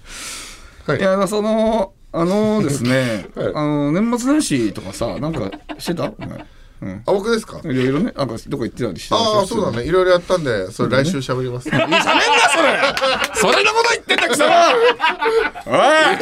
[0.86, 0.98] はい。
[0.98, 3.46] いやそのあのですね、 はい。
[3.48, 6.04] あの年末年始とかさなんかしてた？
[6.04, 6.44] お前
[6.82, 7.02] うん。
[7.06, 7.60] あ僕ですか？
[7.64, 8.12] いろいろね。
[8.16, 9.86] なんかどこ行ってたりしああそうだね。
[9.86, 11.68] いろいろやったんでそれ来週喋ります。
[11.70, 12.06] 喋んなそ
[12.62, 13.52] れ。
[13.52, 14.50] それのこと言ってんだ貴様。
[15.66, 15.70] お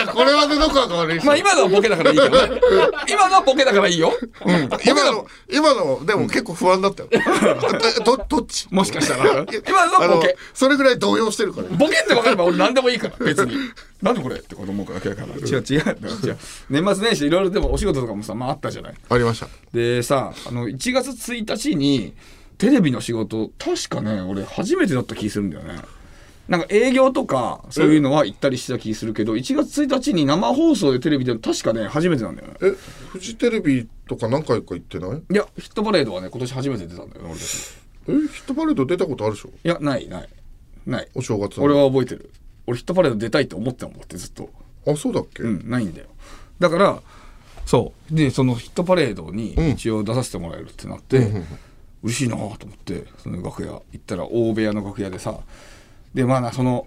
[0.02, 0.06] い。
[0.14, 2.60] これは布川が悪いしまあ今のはボケだからいいけどね。
[3.08, 4.12] 今のはボケだからいいよ。
[4.44, 4.68] うん。
[4.84, 7.08] 今の今のでも結構不安だったよ。
[8.04, 8.66] どどっち？
[8.70, 9.44] もしかしたら。
[9.66, 10.36] 今のはボケ。
[10.54, 11.68] それぐらい動揺してるから。
[11.70, 13.54] ボケって分かれば俺何でもいいから別に
[14.02, 15.62] なんでこれって子供だけだから違う違う。
[15.62, 16.38] 違う
[16.70, 18.94] 年末年始いろいろでもお仕事とかもさまああったじゃない。
[19.08, 19.48] ありました。
[19.72, 22.14] でさあの1月1日に
[22.58, 25.80] テレビの仕事確かね俺初めてだった気するんだよね。
[26.48, 32.54] なんか営業とかそういうのは行ったりしてた気するけど1月1日に生放送でテレビで確かね初めてなんだよね。
[32.62, 32.70] え
[33.10, 35.22] フジテレビとか何回か行ってない？
[35.30, 37.48] いやヒットパレードはね今年初めて出たんだよね俺たち。
[38.08, 39.50] えヒットパレード出たことあるでしょ？
[39.62, 40.28] いやないない。
[40.86, 41.08] ない。
[41.14, 41.64] お正月の。
[41.64, 42.30] 俺は覚えてる
[42.68, 44.50] 俺ヒットパレード出たいって思ってたもんだってずっと。
[44.86, 46.06] あそうだっけ、うんないんだよ。
[46.58, 47.00] だから
[47.64, 48.14] そう。
[48.14, 49.70] でそのヒットパレードにん。
[49.70, 51.32] 一応出させてもらえるってなって、
[52.02, 55.40] 嬉しいなと思ってその楽屋行ったら大部屋の楽屋でさ。
[56.12, 56.86] でまあなその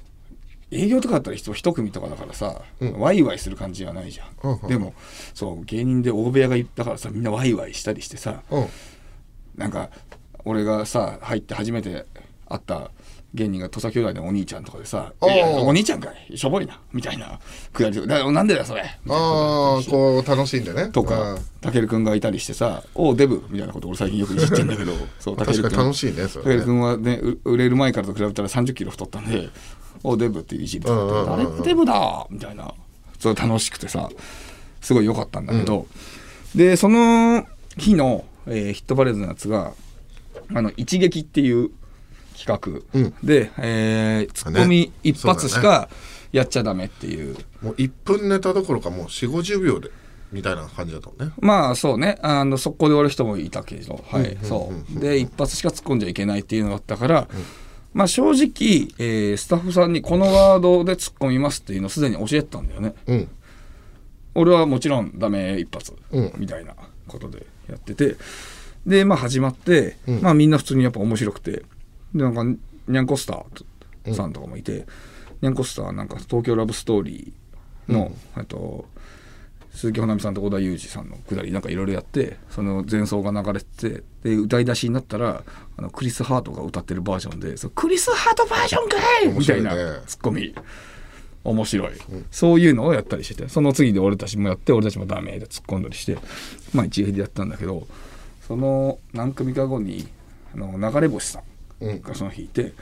[0.72, 4.94] 営業とかだったら人一組とかだからさ、ワイワイする感じはないじゃん、うんうんでも
[5.34, 8.68] そう芸人で大部屋がいったからさみんなワイワイしたりしてさ、うん。
[9.56, 9.90] なんか
[10.46, 12.06] 俺がさ入って初めて
[12.48, 12.92] 会った
[13.34, 16.38] 芸人が土佐兄弟のお兄ちゃんとかでさ「お兄ちゃんかい。
[16.38, 17.40] しょぼいな」みたいな。
[17.72, 20.90] くだりでだなんでだよそれ」ああこう楽しんでね。
[20.90, 24.94] とかたけるくんがいたりしてさ「おうデブ」みたいなこと俺最近よくいじってんだけど。
[25.20, 25.46] そううん。
[25.46, 26.44] 確かに楽しいねそれね。
[26.44, 29.50] たけるくんはねう売れる前からと比べたら3 0キロ太ったんで
[30.04, 31.26] 「おうデブ」っていじりとうんうんうんうん。
[31.28, 32.28] かあれがデブだ？
[32.30, 32.74] みたいな。
[33.20, 34.10] そう楽しくてさ。
[34.82, 35.86] すごい良かったんだけど、
[36.56, 37.46] でその
[37.78, 39.74] 日の、えーヒットパレードのやつが
[40.52, 41.70] あの一撃っていう
[42.46, 43.14] 企画、うん。
[43.24, 45.90] で、えー、ツッコミ一発しか
[46.32, 47.36] やっちゃダメっていう。
[47.62, 49.92] もう1分ネタどころかもう4 5 0秒で
[50.32, 51.34] みたいな感じだったもんね。
[51.40, 52.18] まあそうね。
[52.22, 54.38] あの速攻で終わる人もいたけど、はい。
[54.42, 55.00] そう。
[55.00, 57.28] で一発しか突っ込んじゃいけないっていうのがあったから、
[57.94, 62.96] まあ正直、えースタッフさんにこのワードで突っ込みますっていうのをすでに教えてたんだよね。
[63.08, 63.30] うん。
[64.34, 66.34] 俺はもちろんダメ一発、うん。
[66.38, 66.74] みたいな
[67.08, 68.16] ことでやってて。
[68.88, 70.22] でまあ始まって、うん。
[70.22, 71.64] まあみんな普通にやっぱ面白くて
[72.14, 74.86] でなんかニャンコスターさんとかもいて、
[75.42, 78.86] ニャンコスターはなんか東京ラブストーリーの、えっと
[79.74, 85.44] 鈴木保奈美さんと小田裕二さんのくだりなんかいろいろやってその前奏が流れててで歌い出しになったら
[85.78, 90.54] あのクリス・ハートが歌ってるバージョンで「そうクリス・ハートバージョンかい!」みたいなツッコミ。
[91.44, 91.92] 面白い、
[92.30, 96.20] そういうのをやったりしててその次で俺たちもやって俺たちもダメで突っ込んだりして
[96.72, 97.88] まあ一撃でやったんだけど
[98.48, 100.08] その何組か後に
[100.54, 101.44] あの流れ星さん
[102.02, 102.74] がその日いて、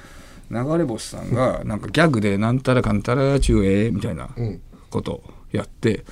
[0.51, 4.61] 流れ星さんがなんかギャグで「なんたらかんたら中英」みたいなうん。
[4.89, 6.03] ことをやって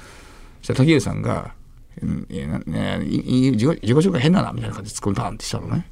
[0.61, 1.55] そしたら竹内さんが
[1.99, 5.89] 「うんいやなねいい自己自己紹介変だな」みたいな感じで突っ込んでパンってしたのね。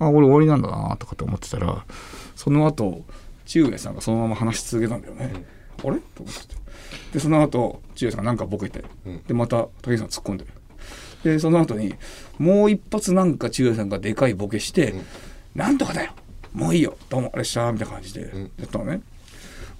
[0.00, 1.84] あ俺終わりなんだなとかって思ってたら
[2.34, 3.04] その後
[3.46, 5.32] 中英さんがそのまま話し続けたんだよね。
[5.78, 5.98] あれ？
[6.16, 6.40] と思って。
[6.48, 6.54] て
[7.12, 8.84] でその後中英さんがなんかボケて、
[9.28, 10.46] でまた竹内さん突っ込んで。
[11.22, 11.94] でその後に
[12.38, 14.94] もう一発なんか中英さんがでかいボケして
[15.54, 16.10] 「なんとかだよ
[16.54, 18.20] もういいよどうもあれした」みたいな感じで
[18.58, 19.02] やったのね。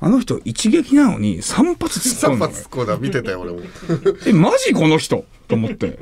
[0.00, 2.96] あの人一撃なのに3発突っ込3んだのよ発こうだ。
[2.98, 3.60] 見てたよ俺も。
[4.26, 5.24] えマジこの人？
[5.48, 5.98] と思って。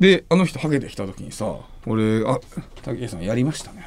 [0.00, 1.54] であの人ハゲてきた時にさ
[1.86, 2.40] 俺「あ
[2.82, 3.86] 竹内さんやりましたね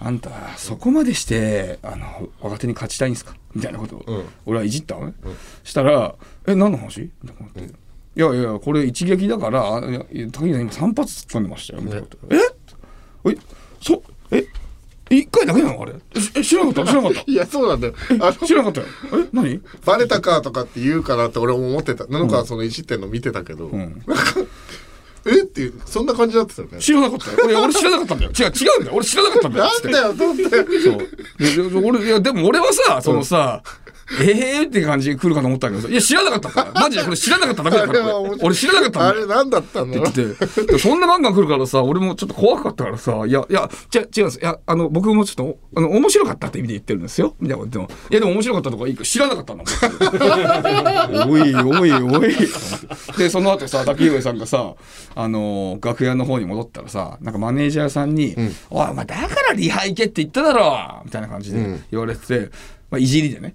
[0.00, 4.24] あんた」あんたそこまでしてあの若手に勝ちたいんですか?」みたいなことを、うん。
[4.46, 5.14] 俺はいじったのね、
[5.62, 6.14] したら
[6.48, 7.76] 「え何の話?」みたいなこと言って。
[8.14, 9.80] いやいやこれ一撃だから
[10.32, 13.32] 竹内さん今3発突っ込んでましたよ」みたいなこと「え？
[13.32, 13.38] え？
[13.80, 14.44] そえ？
[15.18, 15.92] 一回だけなのあれ？
[15.94, 16.90] ええ知らなかった？
[16.90, 17.94] 知らなかっいやそうなんだよ。
[18.20, 19.22] あた知らなかったよ。
[19.24, 19.60] え何？
[19.84, 22.06] バレたかとかって言うかなって俺も思ってた。
[22.06, 24.02] なんかそのいじってんの見てたけど、ん。
[24.06, 24.24] なんか
[25.26, 25.42] え？
[25.42, 26.78] っていうそんな感じだったよね。
[26.78, 27.38] 知らなかったよ。
[27.44, 28.30] 俺俺知らなかったんだよ。
[28.30, 28.96] 違う違うんだよ。
[28.96, 29.64] 俺知らなかったんだよ。
[29.64, 30.48] なんだよと思って
[31.70, 31.84] そう。
[31.84, 33.62] 俺いやでも俺はさそのさ、
[34.20, 35.88] え えー、って感じで来るかと思ったけどさ。
[35.88, 36.80] いや知らなかったから。
[36.82, 39.10] マジでこれ知らなかっただけだから俺知らなかったんだよ。
[39.10, 40.46] あれ何だったんって言って。
[40.46, 44.40] てでそんなガンガン来るからさ俺もちょっと怖かったからさ「いやいや違う違うんです。
[44.40, 52.36] いやあの僕もちょっとあの面白かったって意味で言ってるんですよ」みたいなこと言っても「いやでも面白かったとかいいか知らなかったんだもん」おいおいおい。
[53.16, 54.74] でその後さ竹上さんがさ
[55.14, 58.34] あの楽屋の方に戻ったらさなんかマネージャーさんに
[58.70, 62.50] 「おいお前だからリハ行けって言っただろ」みたいな感じで言われてて。
[62.92, 63.54] まあ、いじりでね、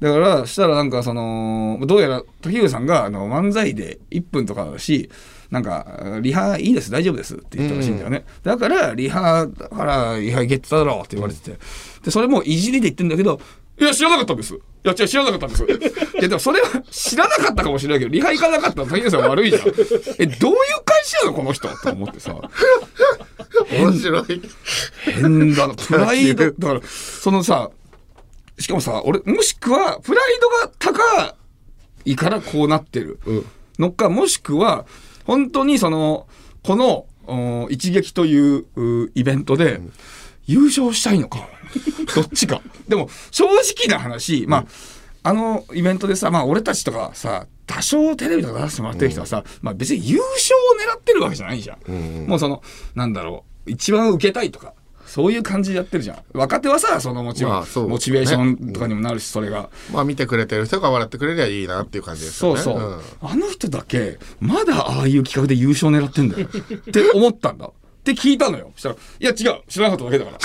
[0.00, 5.10] だからしたらなんかそのどうやら竹上さんがあの漫才で1分とかだし
[5.50, 11.58] なんかリハいいです大丈夫ですって言ったらしいんだよね、だからリハだからリハ行けってただろうって言われてて。
[12.02, 13.40] でそれもいじりで言ってんだけど
[13.78, 14.54] いや知らなかったんです。
[14.54, 15.64] いや違う知らなかったんです。
[15.64, 15.68] い
[16.22, 19.62] やでもそれは知らなかったかもしれないけどリハ行かなかったら竹上さん悪いじゃん。
[19.62, 21.68] えどういう感じなのこの人？
[21.68, 22.34] と思ってさ。
[23.70, 24.42] 面白い。
[25.04, 25.74] 変だな。
[25.74, 26.50] プライド。
[26.50, 27.70] だからそのさ
[28.58, 31.36] しかもさ俺もしくはプライドが高
[32.04, 33.18] いからこうなってる。
[33.78, 34.86] のか、もしくは
[35.24, 36.26] 本当にその
[36.62, 39.80] このお一撃といううイベントで
[40.46, 41.48] 優勝したいのか。
[42.14, 42.62] どっちか。
[42.88, 44.66] でも正直な話まあ、
[45.22, 52.62] あのイベントでさ、まあ、俺たちとかさ多少テレビとか出してもらってる人はさ、まあ、別に優勝を狙ってるわけじゃないじゃん、もうその
[52.94, 54.72] なんだろう一番受けたいとか
[55.18, 56.18] そういう感じでやってるじゃん。
[56.32, 59.68] 若手はさそのもちろん、まあそうモチベーションとかにもなるしそれが。
[59.92, 62.60] まあ見てくれてる人が笑ってくれりゃいいなっていう感じですよね。
[62.60, 66.46] そうそう、あの人だけまだああいう企画で優勝狙ってんだよ。
[66.46, 67.66] って思ったんだ。
[67.66, 67.70] っ
[68.04, 68.70] て聞いたのよ。
[68.76, 69.62] そしたら「いや違う。
[69.68, 70.38] 知らなかっただけだから。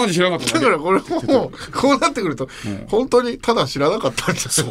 [0.00, 0.64] マジ知らなかっただけ。
[0.64, 1.00] だからこれ
[1.34, 2.48] もうこうなってくると
[2.88, 4.68] 本当にただ知らなかったんですよ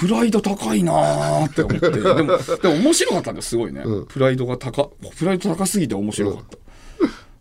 [0.00, 1.90] プライド高いなーって思って。
[1.90, 2.14] でも
[2.60, 6.58] でも面白かったんだよすごいね、プライドが高プライド高すぎて面白かった。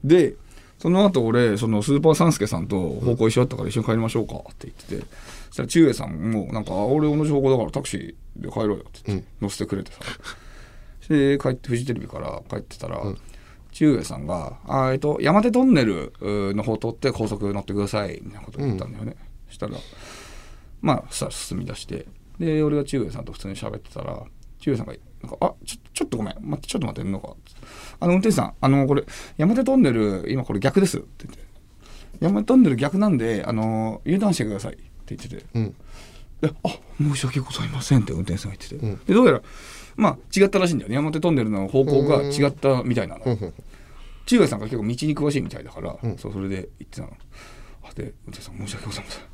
[0.04, 0.36] で
[0.84, 5.16] その後俺そのスーパーサンスケさんと方向一緒だったから一緒に帰りましょうかって言ってて
[5.48, 10.00] そしたら中英さんもなんかあ俺同じ方向だからタクシーで帰ろうよって言って乗せてくれてさ、
[11.08, 13.02] で帰ってフジテレビから帰ってたら、
[13.72, 19.16] 中英さんが「あえっと山手トンネルうの方通って高速乗ってください」みたいなこと言ったんだよね、
[19.48, 19.78] そしたら
[20.82, 22.06] まあさ進み出して。
[22.40, 24.22] で俺が中英さんと普通に喋ってたら
[24.64, 27.36] 中英さんがなんか「あちょちょっとごめん待ってちょっと待ってんのか」
[28.00, 29.04] あの運転手さんあのこれ
[29.38, 31.44] 山手トンネル今これ逆です」って言って
[32.22, 35.76] 「山手トンネル逆なんであの U ターンしてください」って言ってて「うん。
[36.42, 39.42] であ申し訳ございません」って運転手さんが言ってて、でどうやら
[39.96, 43.54] まあ違ったらしいんだよね山手トンネルの方向が違ったみたいなの。
[44.26, 47.10] 中華さんが結構道に詳しいみたいだから、そうそれで言ってたの。
[47.84, 49.24] あで運転手さん申し訳ございません。
[49.24, 49.26] あ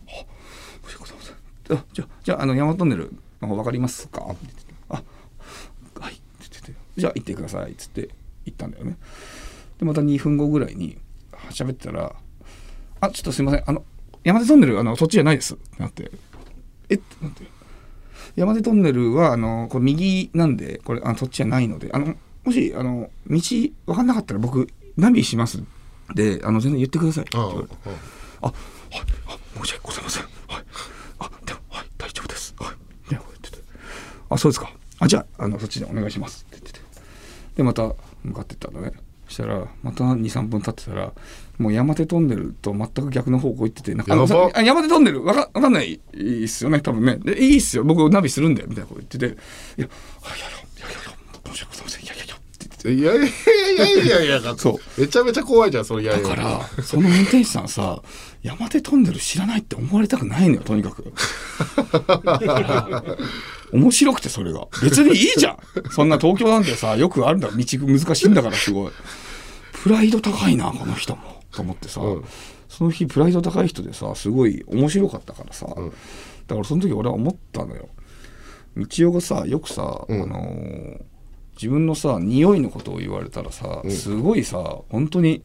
[0.84, 1.78] 申し訳ございません。
[1.78, 4.22] あじゃあじゃああの山手トンネルの方分かりますか？
[4.22, 4.74] って言ってて。
[4.90, 5.04] あ
[7.00, 8.10] じゃあ行ってくださいっつって
[8.46, 8.98] 行ったんだよね。
[9.78, 10.98] でまた2分後ぐらいに
[11.52, 12.14] 喋ってたら
[13.02, 13.64] 「あちょっとすいません。
[13.66, 13.84] あの
[14.24, 16.12] 山手トンネルあのそっちじゃないです」ってなって
[16.90, 16.96] 「え？
[16.96, 17.44] っ?」てなって。
[18.36, 23.40] 山手トンネルはあのこれ右なんでこれあのそっちじゃないのであのもしあの道
[23.86, 25.64] 分かんなかったら僕ナビします。
[26.14, 27.24] であの全然言ってください。
[27.24, 27.76] って言われて
[28.42, 28.56] あはい。
[28.92, 30.24] あ申し訳ございません。
[30.24, 30.66] はい。
[31.20, 32.54] あでもはい大丈夫です。
[32.58, 32.76] はい。
[34.32, 34.72] あそうですか。
[35.00, 36.46] あじゃああのそっちでお願いします
[37.60, 37.94] でまた
[38.24, 38.94] 向かってったんだね。
[39.28, 41.12] そしたらまた23分経ってたら
[41.58, 44.14] もう山手トンネルと全く逆の方向行っててなんか
[44.56, 47.18] あ山手トンネルわかわかんないいいっすよね多分ね。
[47.18, 47.84] でいいっすよ。
[47.84, 49.26] 僕ナビするんでみたいなこと言ってて。
[49.26, 49.90] いやあいやいやい
[50.82, 52.29] やいや申し訳ございませんいやいや
[52.86, 53.28] いやいやい
[54.08, 55.02] やいやいやそう。
[55.02, 56.30] めちゃめちゃ怖いじゃんそのいやいや。
[56.30, 58.02] だからその運転手さんさ
[58.42, 61.12] 山手トンネル知らないって思われたくないのよとにかく。
[63.74, 64.68] 面白くてそれが。
[64.82, 65.58] 別にいいじゃん。
[65.92, 67.66] そんな東京なんてさよくあるんだ道難
[68.16, 68.92] しいんだからすごい。
[69.84, 71.44] プライド高いなこの人も。
[71.52, 72.26] と思ってさ、うん。
[72.68, 75.82] その日プライド高い人でさすごい面白かったからさ、だか
[76.56, 77.90] らその時俺は思ったのよ。
[78.78, 80.24] 道夫がさよくさ、うん。
[80.24, 81.02] あのー
[81.62, 85.42] 自分のさ匂いのことを言われたらさ、すごいさ本当に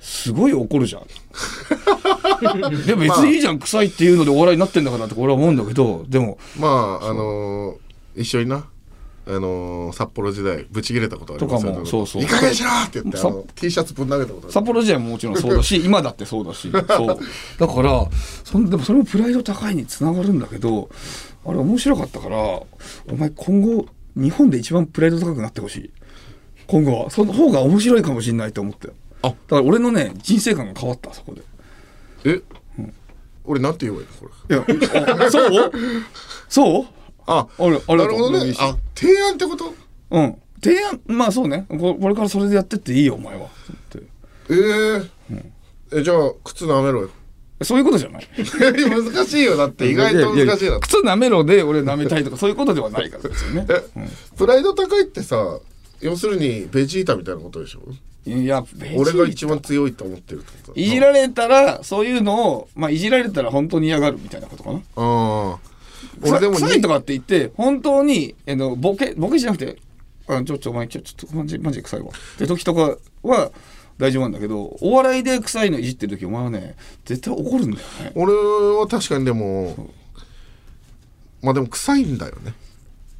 [0.00, 1.02] すごい怒るじゃん。
[2.86, 7.76] でも別にいいじゃん、臭いっていうのでお笑いになってんだからって俺は思うんだけどでもまああのー
[8.16, 8.64] 一緒にな
[9.26, 12.22] あのー札幌時代ブチ切れたことありますよとかもそうそう。
[12.22, 14.52] いい加減しろって言ってあさの T シャツぶん投げたことある。
[14.52, 16.70] 札幌時代ももちろんそうだし今だってそうだし。
[16.72, 16.76] そ
[17.12, 17.18] う。
[17.58, 18.06] だから
[18.44, 20.88] そんでもそれもプライド高いにつながるんだけど
[21.46, 22.66] あれ面白かったからお
[23.16, 25.90] 前今後日本で一番プライド高くなってほしい。
[26.66, 27.10] 今後は。
[27.10, 28.88] その方が面白いかもしれないと思って。
[29.22, 29.28] あ。
[29.28, 31.42] だから俺のね人生観が変わったそこで。
[32.24, 32.40] え、
[33.44, 34.64] 俺なんて言えばいいの？
[34.64, 34.76] これ。
[34.76, 35.72] いやあそう？
[36.48, 36.86] そう？
[37.26, 37.46] あ。
[37.58, 38.54] あれあなるね。
[38.58, 39.74] あ提案ってこと？
[40.10, 40.36] うん。
[40.62, 41.66] 提案まあそうね。
[41.68, 43.46] ここれからそれでやってっていいよお前は。
[43.46, 43.48] っ
[43.90, 44.02] て
[44.48, 45.08] えー
[45.92, 47.10] えじゃあ靴舐めろよ
[47.62, 48.26] そういうことじゃない。
[48.36, 49.56] 難しいよ。
[49.56, 53.66] だって意外と難しいなやや靴舐めろで俺舐めたいとかそういうことではないからですよね。
[53.68, 53.82] え、
[54.36, 55.60] プライド高いってさ
[56.00, 57.80] 要するにベジータみたいなことでしょ？
[58.26, 58.64] いや
[58.96, 64.78] 俺が一番強いと思ってるってこといじられたらそういうのをまあいじられたら本当に嫌がるみたいなことかな。
[64.78, 65.58] ああ。
[66.22, 69.76] 俺でも臭いとかって言って本当にあのボケボケじゃなくて
[70.26, 72.06] あちょっとお前ちょちょっとマジマジ臭いわ。
[72.08, 73.52] って時とかは
[73.98, 78.12] 大丈夫なんだけどお笑いで臭いのいじってる時お前はね絶対怒るんだよね。
[78.14, 79.90] 俺は確かにでも
[81.42, 82.54] まあでも臭いんだよね。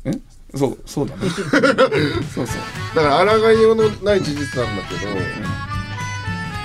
[0.04, 0.12] え？
[0.56, 1.28] そうそうだね。
[2.34, 2.56] そうそう。
[2.94, 5.12] だから抗いようのない事実なんだけど、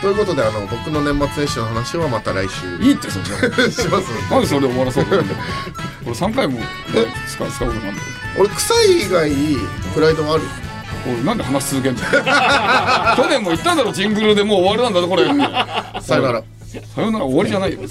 [0.02, 2.68] ということであの僕の年末年始の話はまた来週。
[2.84, 3.30] いいってそんな。
[3.30, 4.32] します。
[4.32, 5.36] なんでそれで終わらそうと思って
[6.06, 6.60] 俺3回も
[7.28, 8.08] 使う使うことなんだよ。
[8.40, 9.32] 俺臭い以外
[9.94, 10.44] プライドはある
[11.06, 12.02] 俺なんで話し続けんの
[13.16, 15.26] 去年も言ったんだろジングルでもう終わりなんだぞこれ。
[16.02, 16.44] さよなら。
[16.96, 17.80] さよなら終わりじゃないよ。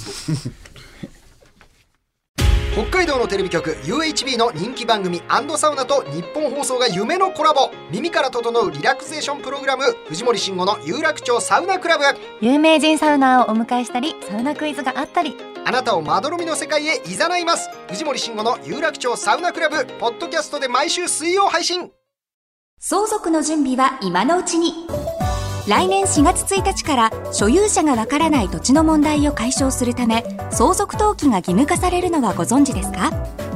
[2.71, 5.21] 北海道のテレビ局 UHB の人気番組
[5.57, 7.71] サウナと日本放送が夢のコラボ。
[7.91, 12.03] 耳から整うリラクゼーションプログラム藤森慎吾の有楽町サウナクラブ。
[12.39, 15.35] 有名人サウナーをお迎えしたりサウナクイズがあったり。
[15.65, 17.69] あなたをまどろみの世界へ誘います。
[17.89, 21.91] 藤森慎吾の有楽町サウナクラブポッドキャストで毎週水曜配信
[22.81, 24.87] 相続の準備は今のうちに。
[25.67, 33.11] 来年4月1日から所有者がわからない土地の問題を解消するため相続登記が義務化されるのはご存知ですか？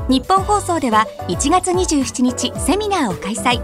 [0.09, 3.61] 日本放送では1月27日セミナーを開催。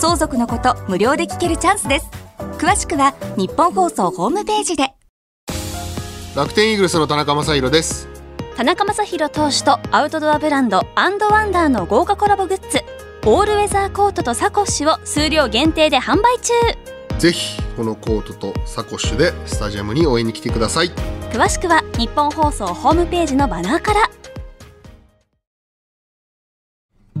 [0.00, 2.10] 相続のこと無料で聞けるチャンスです。
[2.58, 4.94] 詳しくは日本放送ホームページで。
[6.34, 8.08] 楽天イーグルスの田中将大です。
[8.56, 12.82] 田中将大投手とアウトドアブランドアンドワンダーの豪華コラボグッズ
[13.26, 16.52] オールウェザーコートとサコッシュを数量限定で販売中。
[17.18, 20.90] ぜひこのコートとサコッシュでスタジアムに応援に来てください。
[21.30, 24.10] 詳しくは日本放送ホームページのバナーから。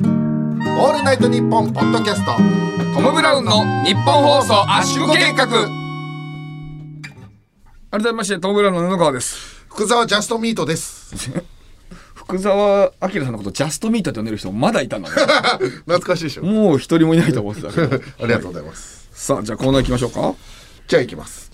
[0.00, 2.32] ールナイトニッポンポッドキャスト
[2.94, 5.46] トム・ブラウンの日本放送圧縮計画。
[7.90, 9.58] 改めましてトム・ブラウンの布川です。
[9.68, 11.30] 福沢ジャストミートです
[12.28, 15.16] 福沢明さんのことジャストミートって呼んでる人まだいたんだね。
[15.88, 16.42] 懐かしいでしょ。
[16.42, 18.02] もう一人もいないと思ってたけど。
[18.20, 20.34] ありがとうございます、さあじゃあコーナー行きましょうか。
[20.86, 21.50] じゃあ行きます。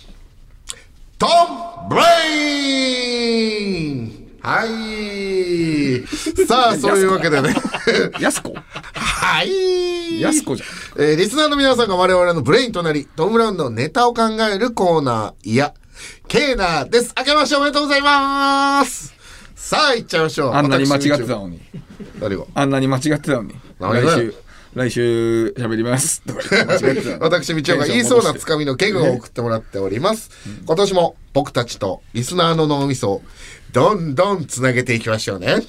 [1.17, 2.03] トム・ブレ
[3.61, 6.05] インはい。
[6.45, 7.55] さあそういうわけでね。
[8.19, 8.53] やすこ
[8.95, 10.21] はい。
[10.21, 11.03] やすこじゃん。
[11.05, 15.73] えーリスナーの皆さんが我々のブレインとなり、トム・ブラウンのネタを考えるコーナー、いや、
[16.27, 17.15] ケーナーです。
[17.17, 19.15] 明けましておめでとうございます
[19.65, 20.53] さあ、行っちゃいましょう。
[20.53, 21.61] あんなに間違ってた私のに。
[22.21, 22.45] 誰が？
[22.55, 23.55] あんなに間違ってたのに。
[23.81, 24.35] 来週
[24.75, 26.23] 来週喋ります。
[27.19, 30.31] 私、道夫が言いそうなつかみのケグを送ってもらっております。
[30.67, 33.23] 今年も僕たちとリスナーの脳みそを
[33.73, 35.63] どんどんつなげていきましょうね。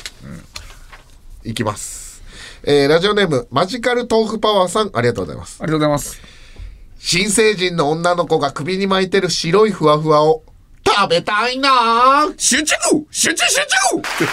[1.46, 2.22] いきます。
[2.64, 5.60] えーラジオネーム、マジカル豆腐パワーさん、ありがとうございます。
[5.62, 6.20] ありがとうございます。
[7.00, 10.44] 新成人の女の子が首に巻いてる白いふわふわを
[10.96, 11.70] 食べたいな。
[11.72, 12.76] あ集中！
[13.12, 14.00] 集中集中！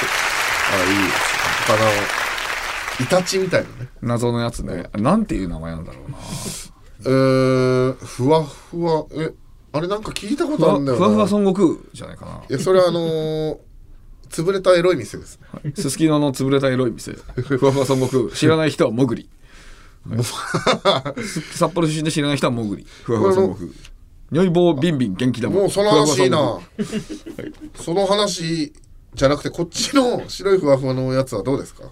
[0.72, 1.06] あ、いい。
[1.06, 1.72] です。
[1.72, 3.88] あの、イタチみたいなね。
[4.00, 4.84] 謎のやつね。
[4.94, 6.16] なんていう名前なんだろうな。
[7.04, 9.32] えー、ふわふわ、え、
[9.72, 11.04] あれなんか聞いたことあるんだよな。
[11.04, 12.42] ふわふわ孫悟空じゃないかな。
[12.48, 13.58] いや、それはあのー、
[14.30, 15.40] 潰れたエロい店です。
[15.64, 15.72] ね。
[15.74, 17.12] すすきのの潰れたエロい店。
[17.12, 18.36] ふわふわ孫悟空。
[18.36, 19.28] 知らない人はモグリ
[20.22, 23.91] す札幌出身で知らない人はモグリふわふわ孫悟空
[24.32, 25.58] 如意棒ビンビン元気だもん。
[25.60, 26.58] もうその話いいな。
[27.74, 28.72] その話
[29.14, 31.84] じゃなくて、こっちの白いふわふわのやつはどうですか、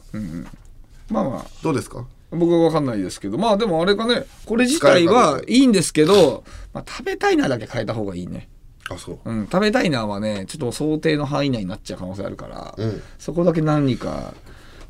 [1.11, 1.47] まあまあ。
[1.63, 2.07] どうですか？
[2.31, 3.37] 僕は分かんないですけど。
[3.37, 4.25] まあでもあれかね。
[4.47, 8.49] これ自体はいいんですけど、まあ、食べたいなだけ変えた方がいいね。
[8.89, 9.19] あ、そう。
[9.23, 13.03] うん、食べたいなはねちょっと想定の範囲内になっちゃう可能性あるから、うん。
[13.19, 14.33] そこだけ何か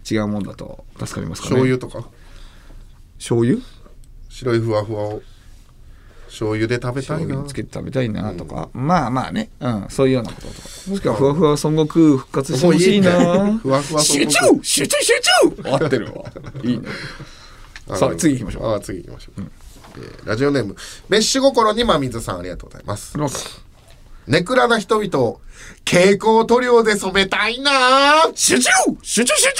[0.08, 1.56] 違うもんだと助かりますかね。
[1.56, 2.08] 醤油とか？
[3.18, 3.58] 醤油？
[4.28, 5.22] 白いふわふわを
[6.30, 7.42] 醤油で食べたいな。
[7.44, 10.68] つけて食べたいなとか、まあまあね、うん、そういうようなこととか。
[10.88, 14.38] もしくはふわふわ孫悟空復活してほしいなふわふわ集中！
[14.62, 14.96] 集中！
[15.00, 15.12] 集
[15.64, 15.70] 中！
[15.72, 16.24] 合ってるわ。
[16.62, 16.88] いいね。
[17.96, 18.74] さあ次行きましょう。
[18.76, 19.50] あ次行きましょう、えー
[20.24, 20.76] ラジオネーム。
[21.08, 23.18] メッシュ心にまみずさんありがとうございます。
[24.28, 25.40] ネクラな人々を
[25.84, 28.22] 蛍光塗料で染めたいな。
[28.26, 28.70] こ集中！
[29.02, 29.34] 集中！
[29.34, 29.54] 集中！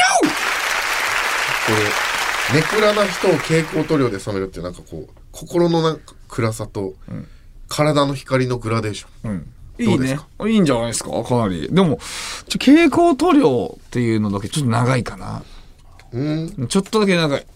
[2.55, 6.95] れネクラな人を蛍光塗料で染めるってなんかこう心のなんか暗さと、
[7.69, 10.49] 体の光のグラデーション、うんいいうねか？
[10.49, 11.69] いいんじゃないですか、かなり。
[11.73, 11.99] でも、
[12.49, 15.43] ちょ蛍光塗料っていうのだけちょっと長いかな。
[16.13, 17.47] うんちょっとだけ長い。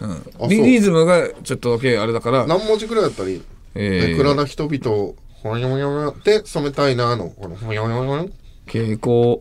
[0.00, 0.48] うん。
[0.48, 3.38] リリズムがちょっとだけあれだから、何文字くらいだったらいい？
[3.38, 3.42] の、
[3.74, 8.30] えーネクラな人々をほにょほにょで染めたいなのこのほにょほにょほにょ
[8.66, 9.40] 蛍光、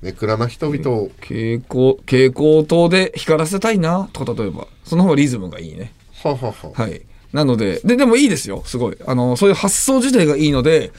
[0.00, 4.66] ネクラな人々を蛍光、蛍光灯で光らせたいな、とか例えば。
[4.84, 5.92] その方がリズムがいいね。
[6.22, 7.02] ははははい。
[7.32, 8.96] なので、で、でもいいですよ、すごい。
[9.06, 10.92] あの、そういう発想自体がいいので、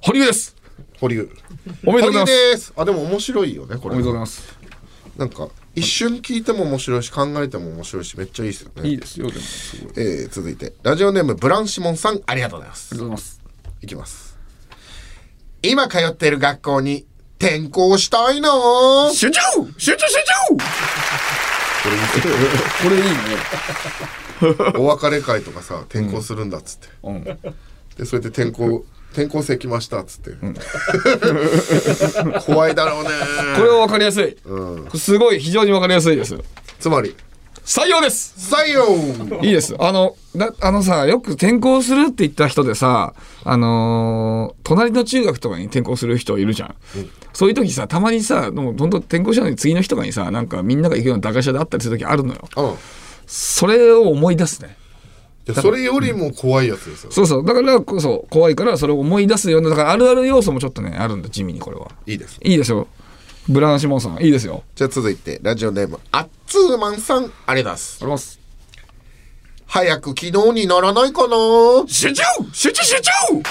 [0.00, 0.54] 堀江です。
[1.00, 1.28] 保留
[1.84, 2.32] おめでとうございます。
[2.32, 4.56] ですあでも面白いよねこれおめでとうございます。
[5.16, 9.92] なんか一瞬聞いても面白いし考えても面白いしめっちゃいいですよねいいですよ、でも、すごい。
[9.96, 13.40] ありえー続いてラジオネームブランシモンさんありがとうございますがとうございます。
[13.82, 14.36] いきます
[15.62, 17.06] 今通っている学校に
[17.38, 19.40] 転校したいなこ集中
[19.78, 20.14] 集中集
[20.58, 21.43] 中
[22.82, 23.08] これいいね。
[24.78, 27.24] お別れ会とかさ転校するんだっつって、うん。
[27.24, 30.32] でそれで転校転校生来ましたっつって、
[32.44, 33.10] 怖いだろうね
[33.56, 34.36] これは分かりやすい。
[34.44, 36.36] うんすごい、非常に分かりやすいです。
[36.80, 37.14] つまり
[37.64, 39.74] 採用です採用いいです。
[39.78, 46.74] あの、だあのさ、よく転校するって言った人でさ、あのー隣の中学とかに転校する人いるじゃん。
[47.32, 52.48] そういう時さ、たまにさ、もうどんどん転校したのに次の日とかにさ、なんかみんなが行くような駄菓子屋であったりする時あるのよ。
[52.56, 52.74] うん
[53.26, 54.76] それを思い出すね。
[55.46, 57.44] いやそれよりも怖いやつですよそうそう。
[57.44, 61.90] だからこそ怖いからそれを思い出すような、だからあるある要素もちょっとね、あるんだ、地味にこれは。
[62.06, 62.86] いいですいいですよ。
[63.46, 64.62] ブランシモンさん、いいですよ。
[64.74, 67.98] じゃあ続いてラジオネームあっつーまんさんありがとうございます。
[68.00, 68.40] あります。
[69.66, 71.36] 早く昨日にならないかな。
[71.36, 73.42] こ集中集中集中れ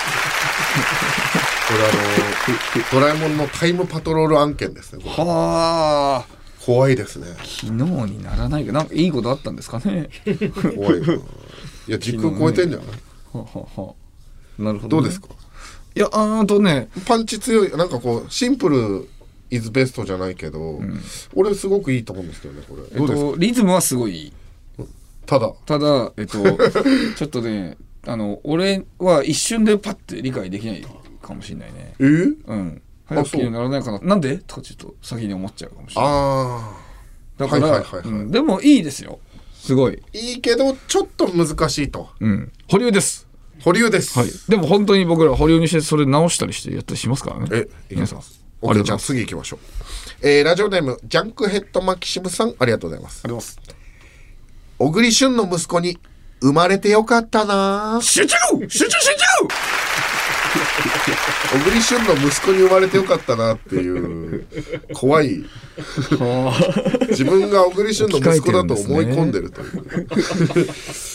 [1.84, 6.34] あのドラえもんのタイムパトロール案件ですねはあ。
[6.66, 7.28] 怖いですね。
[7.38, 10.10] 昨日にならないけど、なんかいいことあったんですかね。
[10.76, 11.14] 怖いな。
[11.14, 11.20] い
[11.88, 12.88] や時空超えてんじゃない？
[13.34, 13.94] ははは。
[14.58, 15.28] なるほど、どうですか？
[15.96, 19.10] いや、あーとね、パンチ強いなんかこうシンプル
[19.54, 20.82] イズベストじゃないけど、
[21.36, 22.82] 俺すごくいいと思うんですけどねこれ。
[22.92, 24.34] えっどうですか、と、リズムはすごい。
[25.26, 25.54] ただ。
[25.66, 26.42] ただ、えっと、
[27.16, 30.86] ちょっとね、あの俺は一瞬でパッて理解できない
[31.22, 31.94] かもしれないね。
[32.00, 32.04] え？
[32.04, 32.82] ー、うん。
[33.06, 34.00] 早くにならないかな。
[34.00, 34.38] なんで？
[34.40, 36.12] とかちょっと先に思っちゃうかもしれない。
[36.12, 36.78] あ
[37.38, 38.10] だから、はいはいはいはい。
[38.10, 38.32] うん。
[38.32, 39.20] でもいいですよ。
[39.54, 40.02] すごい。
[40.04, 42.10] あいいけどちょっと難しいと。
[42.20, 42.52] うん。
[42.70, 43.28] 保留です。
[43.62, 44.18] 保留です。
[44.18, 44.30] はい。
[44.50, 47.48] でも本当に僕ら保留にしてそれ直したりしてやったりしますからね。
[47.52, 47.70] え？
[47.92, 49.60] 皆さんすオッケーじゃあ次行きましょう。
[50.22, 53.22] えー、ラジオネームジャンクヘッドマキシムさんありがとうございます。
[53.26, 53.60] あります。
[54.80, 55.98] 小栗旬の息子に
[56.42, 58.00] 生まれてよかったな。
[58.02, 58.38] 集中!
[58.68, 59.74] 集中集中!
[61.54, 64.46] 小栗旬の息子に生まれてよかったなっていう
[64.94, 65.44] 怖い。
[67.10, 69.88] 自分が小栗旬の息子だと思い込んでるという。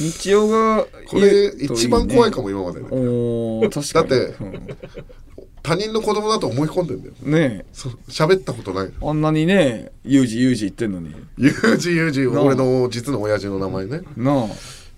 [0.01, 4.21] 日曜がこれ一番怖いかも今まででおー確かに。
[4.21, 7.15] だって他人の子供だと思い込んでんだよ。
[7.23, 11.15] うんねそう喋ったことないえあんなにねユージユージ言ってんのに。
[11.37, 14.03] ユージユージ俺の実の親父の名前ね。
[14.17, 14.47] なあ。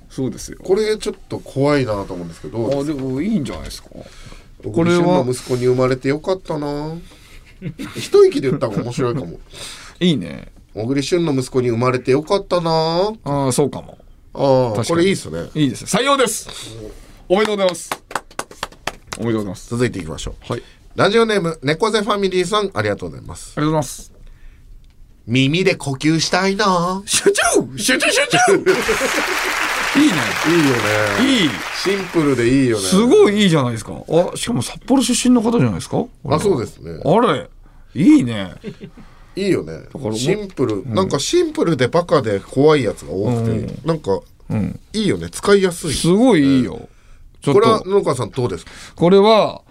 [0.09, 0.59] そうですよ。
[0.63, 2.81] これちょっと怖いなと思うんですけど。
[2.81, 3.91] あでもいいんじゃないですか。
[4.65, 6.97] 小栗旬の息子に生まれてよかったな。
[7.97, 9.39] 一息で言った方が面白いかも。
[10.01, 10.49] いいね。
[10.75, 13.13] 小栗旬の息子に生まれてよかったな。
[13.25, 13.99] ああそうかも。
[14.35, 15.51] ああこれいいっすね。
[15.55, 15.85] いいです。
[15.85, 16.49] 採用です。
[17.29, 18.10] おめでとうございます
[19.19, 19.71] おめでとうございます。
[19.71, 20.53] 続いていきましょう。
[20.53, 20.63] はい。
[20.97, 23.55] ラジオネーム猫背ファミリーさんありがとうございます。
[23.57, 24.13] ありがとうございます。
[25.27, 27.03] 耳で呼吸したいな。
[27.07, 27.79] 集中！
[27.79, 28.11] 集中！
[28.11, 28.39] 集中！
[29.97, 30.15] いいね。
[30.49, 30.77] いいよ
[31.27, 31.43] ね。
[31.43, 31.51] いい。
[31.83, 32.83] シンプルでいいよね。
[32.85, 33.93] すごいいいじゃないですか。
[34.09, 36.05] あしかも札幌出身の方じゃないですか？
[36.27, 37.01] あそうですね。
[37.05, 37.49] あれ？
[37.95, 38.55] いいね。
[39.37, 39.83] いいよね。
[40.17, 43.79] シンプル、なんかシンプルでバカで怖いやつが多くて、うん。
[43.85, 44.81] なんかうん。
[44.93, 45.29] いいよね。
[45.31, 45.93] 使いやすい。
[45.93, 46.89] すごいいいよ
[47.45, 48.70] これはと野川さんどうですか？
[48.97, 49.62] これは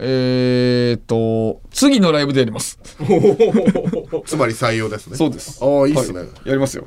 [0.00, 2.78] えー、っと次のライブでやります。
[4.26, 5.16] つまり採用ですね。
[5.16, 5.58] そうです。
[5.62, 6.28] ああいいっすね、はい。
[6.44, 6.86] やりますよ。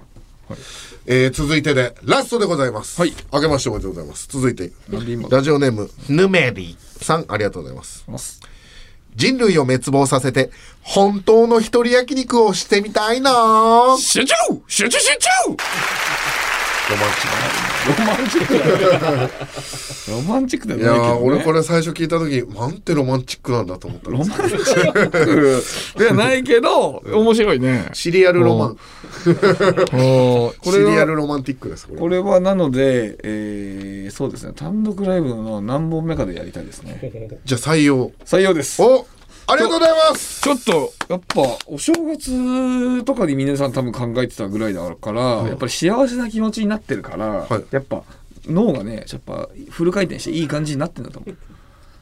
[1.07, 2.99] えー続いてでラストでございます。
[2.99, 3.13] はい。
[3.31, 4.27] あけましておめでとうございます。
[4.29, 4.71] 続いて
[5.29, 8.03] ラジオネームヌメリさんありがとうございます。
[8.07, 8.39] ます。
[9.15, 14.33] 人類を滅亡させて本当の一人焼肉をしてみたいな集中！
[14.69, 14.97] 集中！
[14.99, 15.27] 集中！
[15.49, 15.55] ロ
[16.91, 17.27] マンチ
[17.87, 18.53] ロマンチック
[20.11, 25.99] ロマンチックだックいや俺これ最初聞いた時なんてロマンチックなんだと思ったロマンチック。
[25.99, 27.89] ではないけど面白いね。
[27.93, 28.75] シリアルロマン。
[28.75, 31.99] こシリアはルロマンティックですこれ。
[31.99, 34.53] これはなので、えー、そうですね。
[34.53, 36.99] 単独ライブの何本目かでやりたいですね。
[37.45, 38.11] じゃあ採用。
[38.25, 38.81] 採用です。
[38.81, 39.05] お
[39.51, 40.41] ありがとうございます。
[40.41, 47.63] ちょっとやっぱお正月とかに皆さん多分考えてたぐらいだから、やっぱり幸せな気持ちになってるから、はい。
[47.71, 48.03] やっぱ
[48.45, 51.37] 脳がねやっぱフル回転していい感じになってるんだと思う。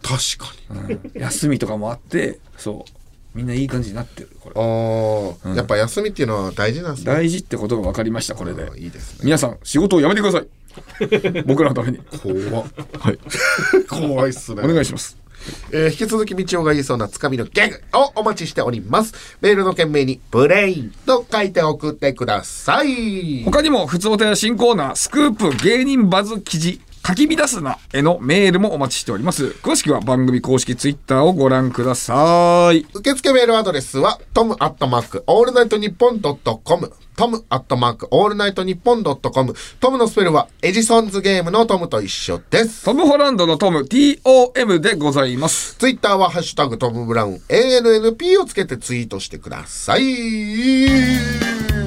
[0.04, 0.94] 確かに。
[0.94, 1.22] うん。
[1.22, 2.92] 休みとかもあってそう。
[3.34, 4.56] みんないい感じになってるこれ。
[4.56, 7.14] ああ、やっぱ休みっていうのは大事なんですね。
[7.14, 8.70] 大事ってことが分かりましたこれで。
[8.80, 9.20] いいですね。
[9.24, 11.44] 皆さん仕事を辞めてください。
[11.46, 12.00] 僕らのために。
[12.22, 12.66] 怖っ。
[13.00, 13.20] はい。
[13.90, 14.64] 怖いっすね。
[14.64, 15.18] お願いします
[15.72, 19.38] えー引き続き道夫が言いそうなつかみのギャグをお待ちしております。
[19.42, 23.44] メールの件名にブレインと書いて送ってください。
[23.44, 29.56] 他にも普通おたや新コーナースクープ芸人バズ記事書き乱すなへのメールもお待ちしております。
[29.64, 32.86] 詳しくは番組公式ツイッターをご覧ください。
[32.94, 42.86] 受付メールアドレスはトムアットマークオールナイトニッポンドットコムトムアットマークオールナイトニッポンドットコムトムのスペルはエジソンズゲームのトムと一緒です。
[42.86, 45.76] トム・ホランドのトム TOM でございます。
[45.78, 51.79] ツイッターはハッシュタグトムブラウン ANNP をつけてツイートしてください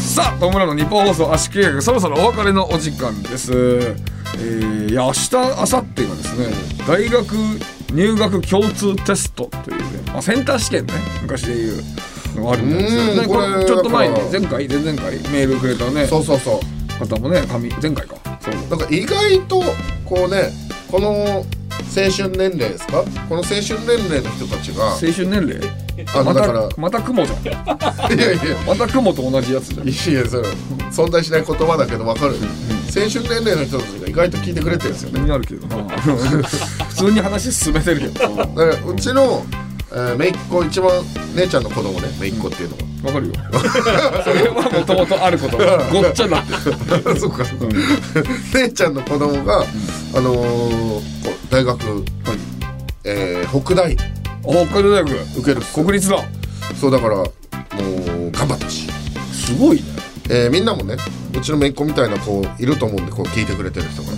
[0.00, 3.52] さあトムラの日本放送圧縮計画そろそろお別れのお時間です。
[3.52, 6.46] えー、いや明日明後日がですね
[6.86, 7.32] 大学
[7.92, 11.82] 入学共通テストというね、まあ、センター試験ね昔でいう
[12.36, 16.60] のがあるんですよ、うんね、ここれれちょっと前に前回前々回メールくれたねそうそうそう。
[16.98, 18.16] 方もね紙前回か。
[18.40, 18.54] そう。
[18.68, 19.62] なんか意外と
[20.04, 20.50] こうね
[20.90, 21.44] この
[21.94, 23.04] 青春年齢ですか？
[23.28, 25.60] この青春年齢の人たちが青春年齢？
[25.60, 27.42] まあのだからたまた雲じゃん。
[27.42, 28.56] いやいや。
[28.66, 29.88] また雲と同じやつじゃん。
[29.88, 30.48] いやそれ
[30.90, 32.34] 存在しない言葉だけど分かる、
[32.94, 35.18] 青春年齢の人たちが意外と聞いてくれてるんですよね。
[35.18, 38.28] 気になるけどな普通に話進めてるけど。
[38.28, 39.44] なだからうちの、
[39.92, 40.90] えー、姪っ子一番
[41.34, 42.08] 姉ちゃんの子供ね。
[42.20, 43.34] 姪っ子っていうのは、わかるよ。
[44.24, 47.16] それはもともとあることがごっちゃになってる。
[47.18, 47.66] そうかそうか、
[48.54, 49.64] 姉ちゃんの子供が、
[50.14, 52.04] あのーこう大学、
[53.04, 53.96] えー北大。
[53.96, 54.15] あ
[54.46, 56.22] 北海道大学受ける国立だ。
[56.80, 58.86] そうだからもう頑張ってほし。
[58.86, 58.90] い
[59.32, 59.82] すごいね。
[60.30, 60.96] えーみんなもね
[61.36, 64.08] うちの姪っ子みたいな子いると思うんでこう聞いてくれてる人が。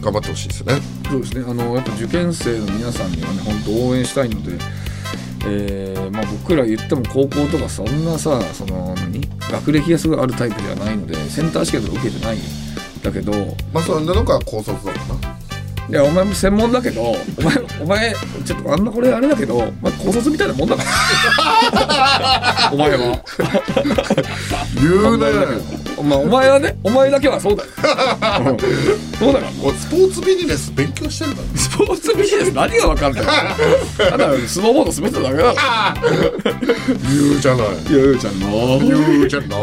[0.00, 0.74] 頑張ってほしいですね。
[1.10, 1.44] そうですね。
[1.46, 4.52] あのやっぱ受験生の皆さんにはね本当応援したいので
[5.44, 9.20] えーまあ、僕ら言っても高校とかそんなさその何？
[9.50, 12.40] 学歴がすごいあるタイプではないのでセンター試験とか受けてないん
[13.02, 13.32] だけど。
[13.74, 15.39] まあそんなのが高卒だもんな
[15.90, 18.14] いやお前も専門だけどお前お前
[18.44, 22.70] ちょっとあんなこれあれだけどお前考察みたいなもんだから。
[22.72, 23.20] お前は。
[24.80, 25.26] 言うね
[25.96, 27.68] お前お前はねお前だけはそうだよ。
[28.40, 28.58] うん。
[29.18, 29.52] そうだから。
[29.52, 31.58] もうスポーツビジネス勉強してるから。
[31.60, 33.24] スポーツビジネス何が分かんない
[33.98, 35.94] ただスノーボード滑ってただけだから。
[37.10, 37.66] 言うじゃない。
[37.88, 39.58] ゆうちゃんの言うじゃない。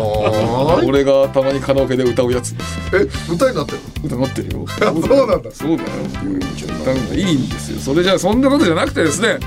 [0.85, 2.53] 俺がたまにカラオケで歌うやつ。
[2.93, 4.65] え歌になってる歌なってるよ。
[4.77, 5.49] そうなんだ。
[5.51, 5.89] そうだよ
[6.23, 7.79] ゆうちゃん歌うのいいんですよ。
[7.79, 9.37] それじゃあそんなことじゃなくてですね、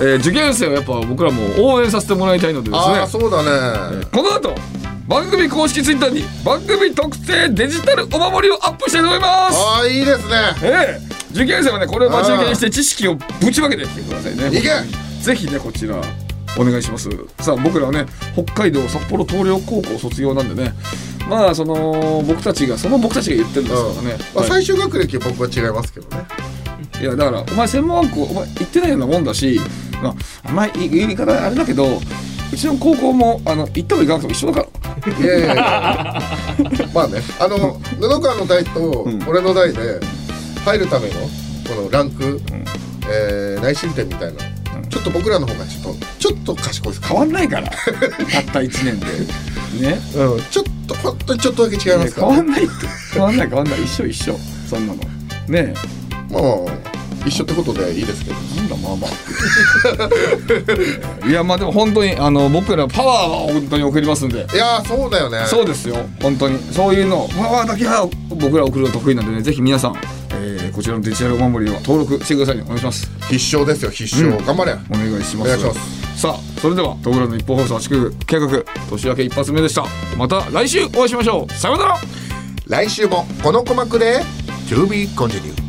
[0.00, 1.42] えー受験生をやっぱ僕らも
[1.72, 2.94] 応援させてもらいたいのでですね。
[2.98, 4.04] ああそうだね。
[4.12, 4.54] この後
[5.06, 9.58] 番組公式ツイッターに番組特製デジタルお守りをアップしたいと思います。
[9.58, 10.34] ああいいですね。
[10.62, 14.68] ええ受験生はねこれを待ち受けにして知識をぶちまけてきてくださいねいけ
[15.20, 16.00] ぜひねこちら
[16.56, 17.10] お願いします。
[17.40, 20.72] さあ僕らはね北海道札幌東陵高校卒業なんでね
[21.28, 24.50] まあその僕たちがその僕たちが言ってるんですからね、まあ、はい。
[24.50, 26.24] 最終学歴は僕は違いますけどね。
[27.00, 29.60] いやだからお前専門学校お前行ってないようなもんだし、
[30.02, 30.14] まあ、
[30.48, 31.98] お前い言い方あれだけど
[32.52, 34.68] うちの高校もあの行ったも行かなくても一緒だか
[35.06, 35.24] ら。
[35.24, 36.22] いやいやいや
[36.94, 40.00] まあねあの布川の代と俺の代で
[40.64, 42.40] 入るためのこのランク、
[43.10, 44.40] えー内申点みたいな、
[44.94, 47.04] ちょっと僕らの方がちょっとちょっと賢いです。
[47.04, 47.66] 変わんないから。
[47.68, 49.06] たった1年で。
[49.88, 50.00] ね。
[50.14, 52.68] うん、ちょっと本当にちょっとだけ違いますから、変わんない
[53.12, 53.82] 変わんない変わんない。
[53.82, 54.38] 一緒一緒。
[54.70, 55.00] そんなの。
[55.48, 55.74] ね
[56.30, 56.42] まあ
[57.26, 58.36] 一緒ってことでいいですけど。
[58.54, 59.08] えなんだまあま
[61.22, 61.28] あ。
[61.28, 64.46] いやまあでも本当にあの僕らパワーは本当に送りますんで。
[64.52, 65.44] いやーそうだよね。
[65.46, 65.96] そうですよ。
[66.22, 66.58] 本当に。
[66.72, 67.28] そういうの。
[67.36, 69.42] パワーだけは僕ら送るの得意なんでね。
[69.42, 69.96] ぜひ皆さん、
[70.30, 72.62] えーこちらのデジタルお守りを登録してくださいね。
[72.64, 73.08] お願いします。
[73.30, 74.44] 必勝ですよ必勝、うん。
[74.44, 74.72] 頑張れ。
[74.90, 75.48] お願いします。
[75.48, 76.20] お願いします。
[76.20, 78.48] さあそれでは東浦の一方放送8区計画
[78.90, 79.86] 年明け一発目でした。
[80.16, 81.52] また来週お会いしましょう。
[81.52, 82.00] さようなら。
[82.66, 84.22] 来週もこの鼓膜で
[84.70, 85.63] To be continued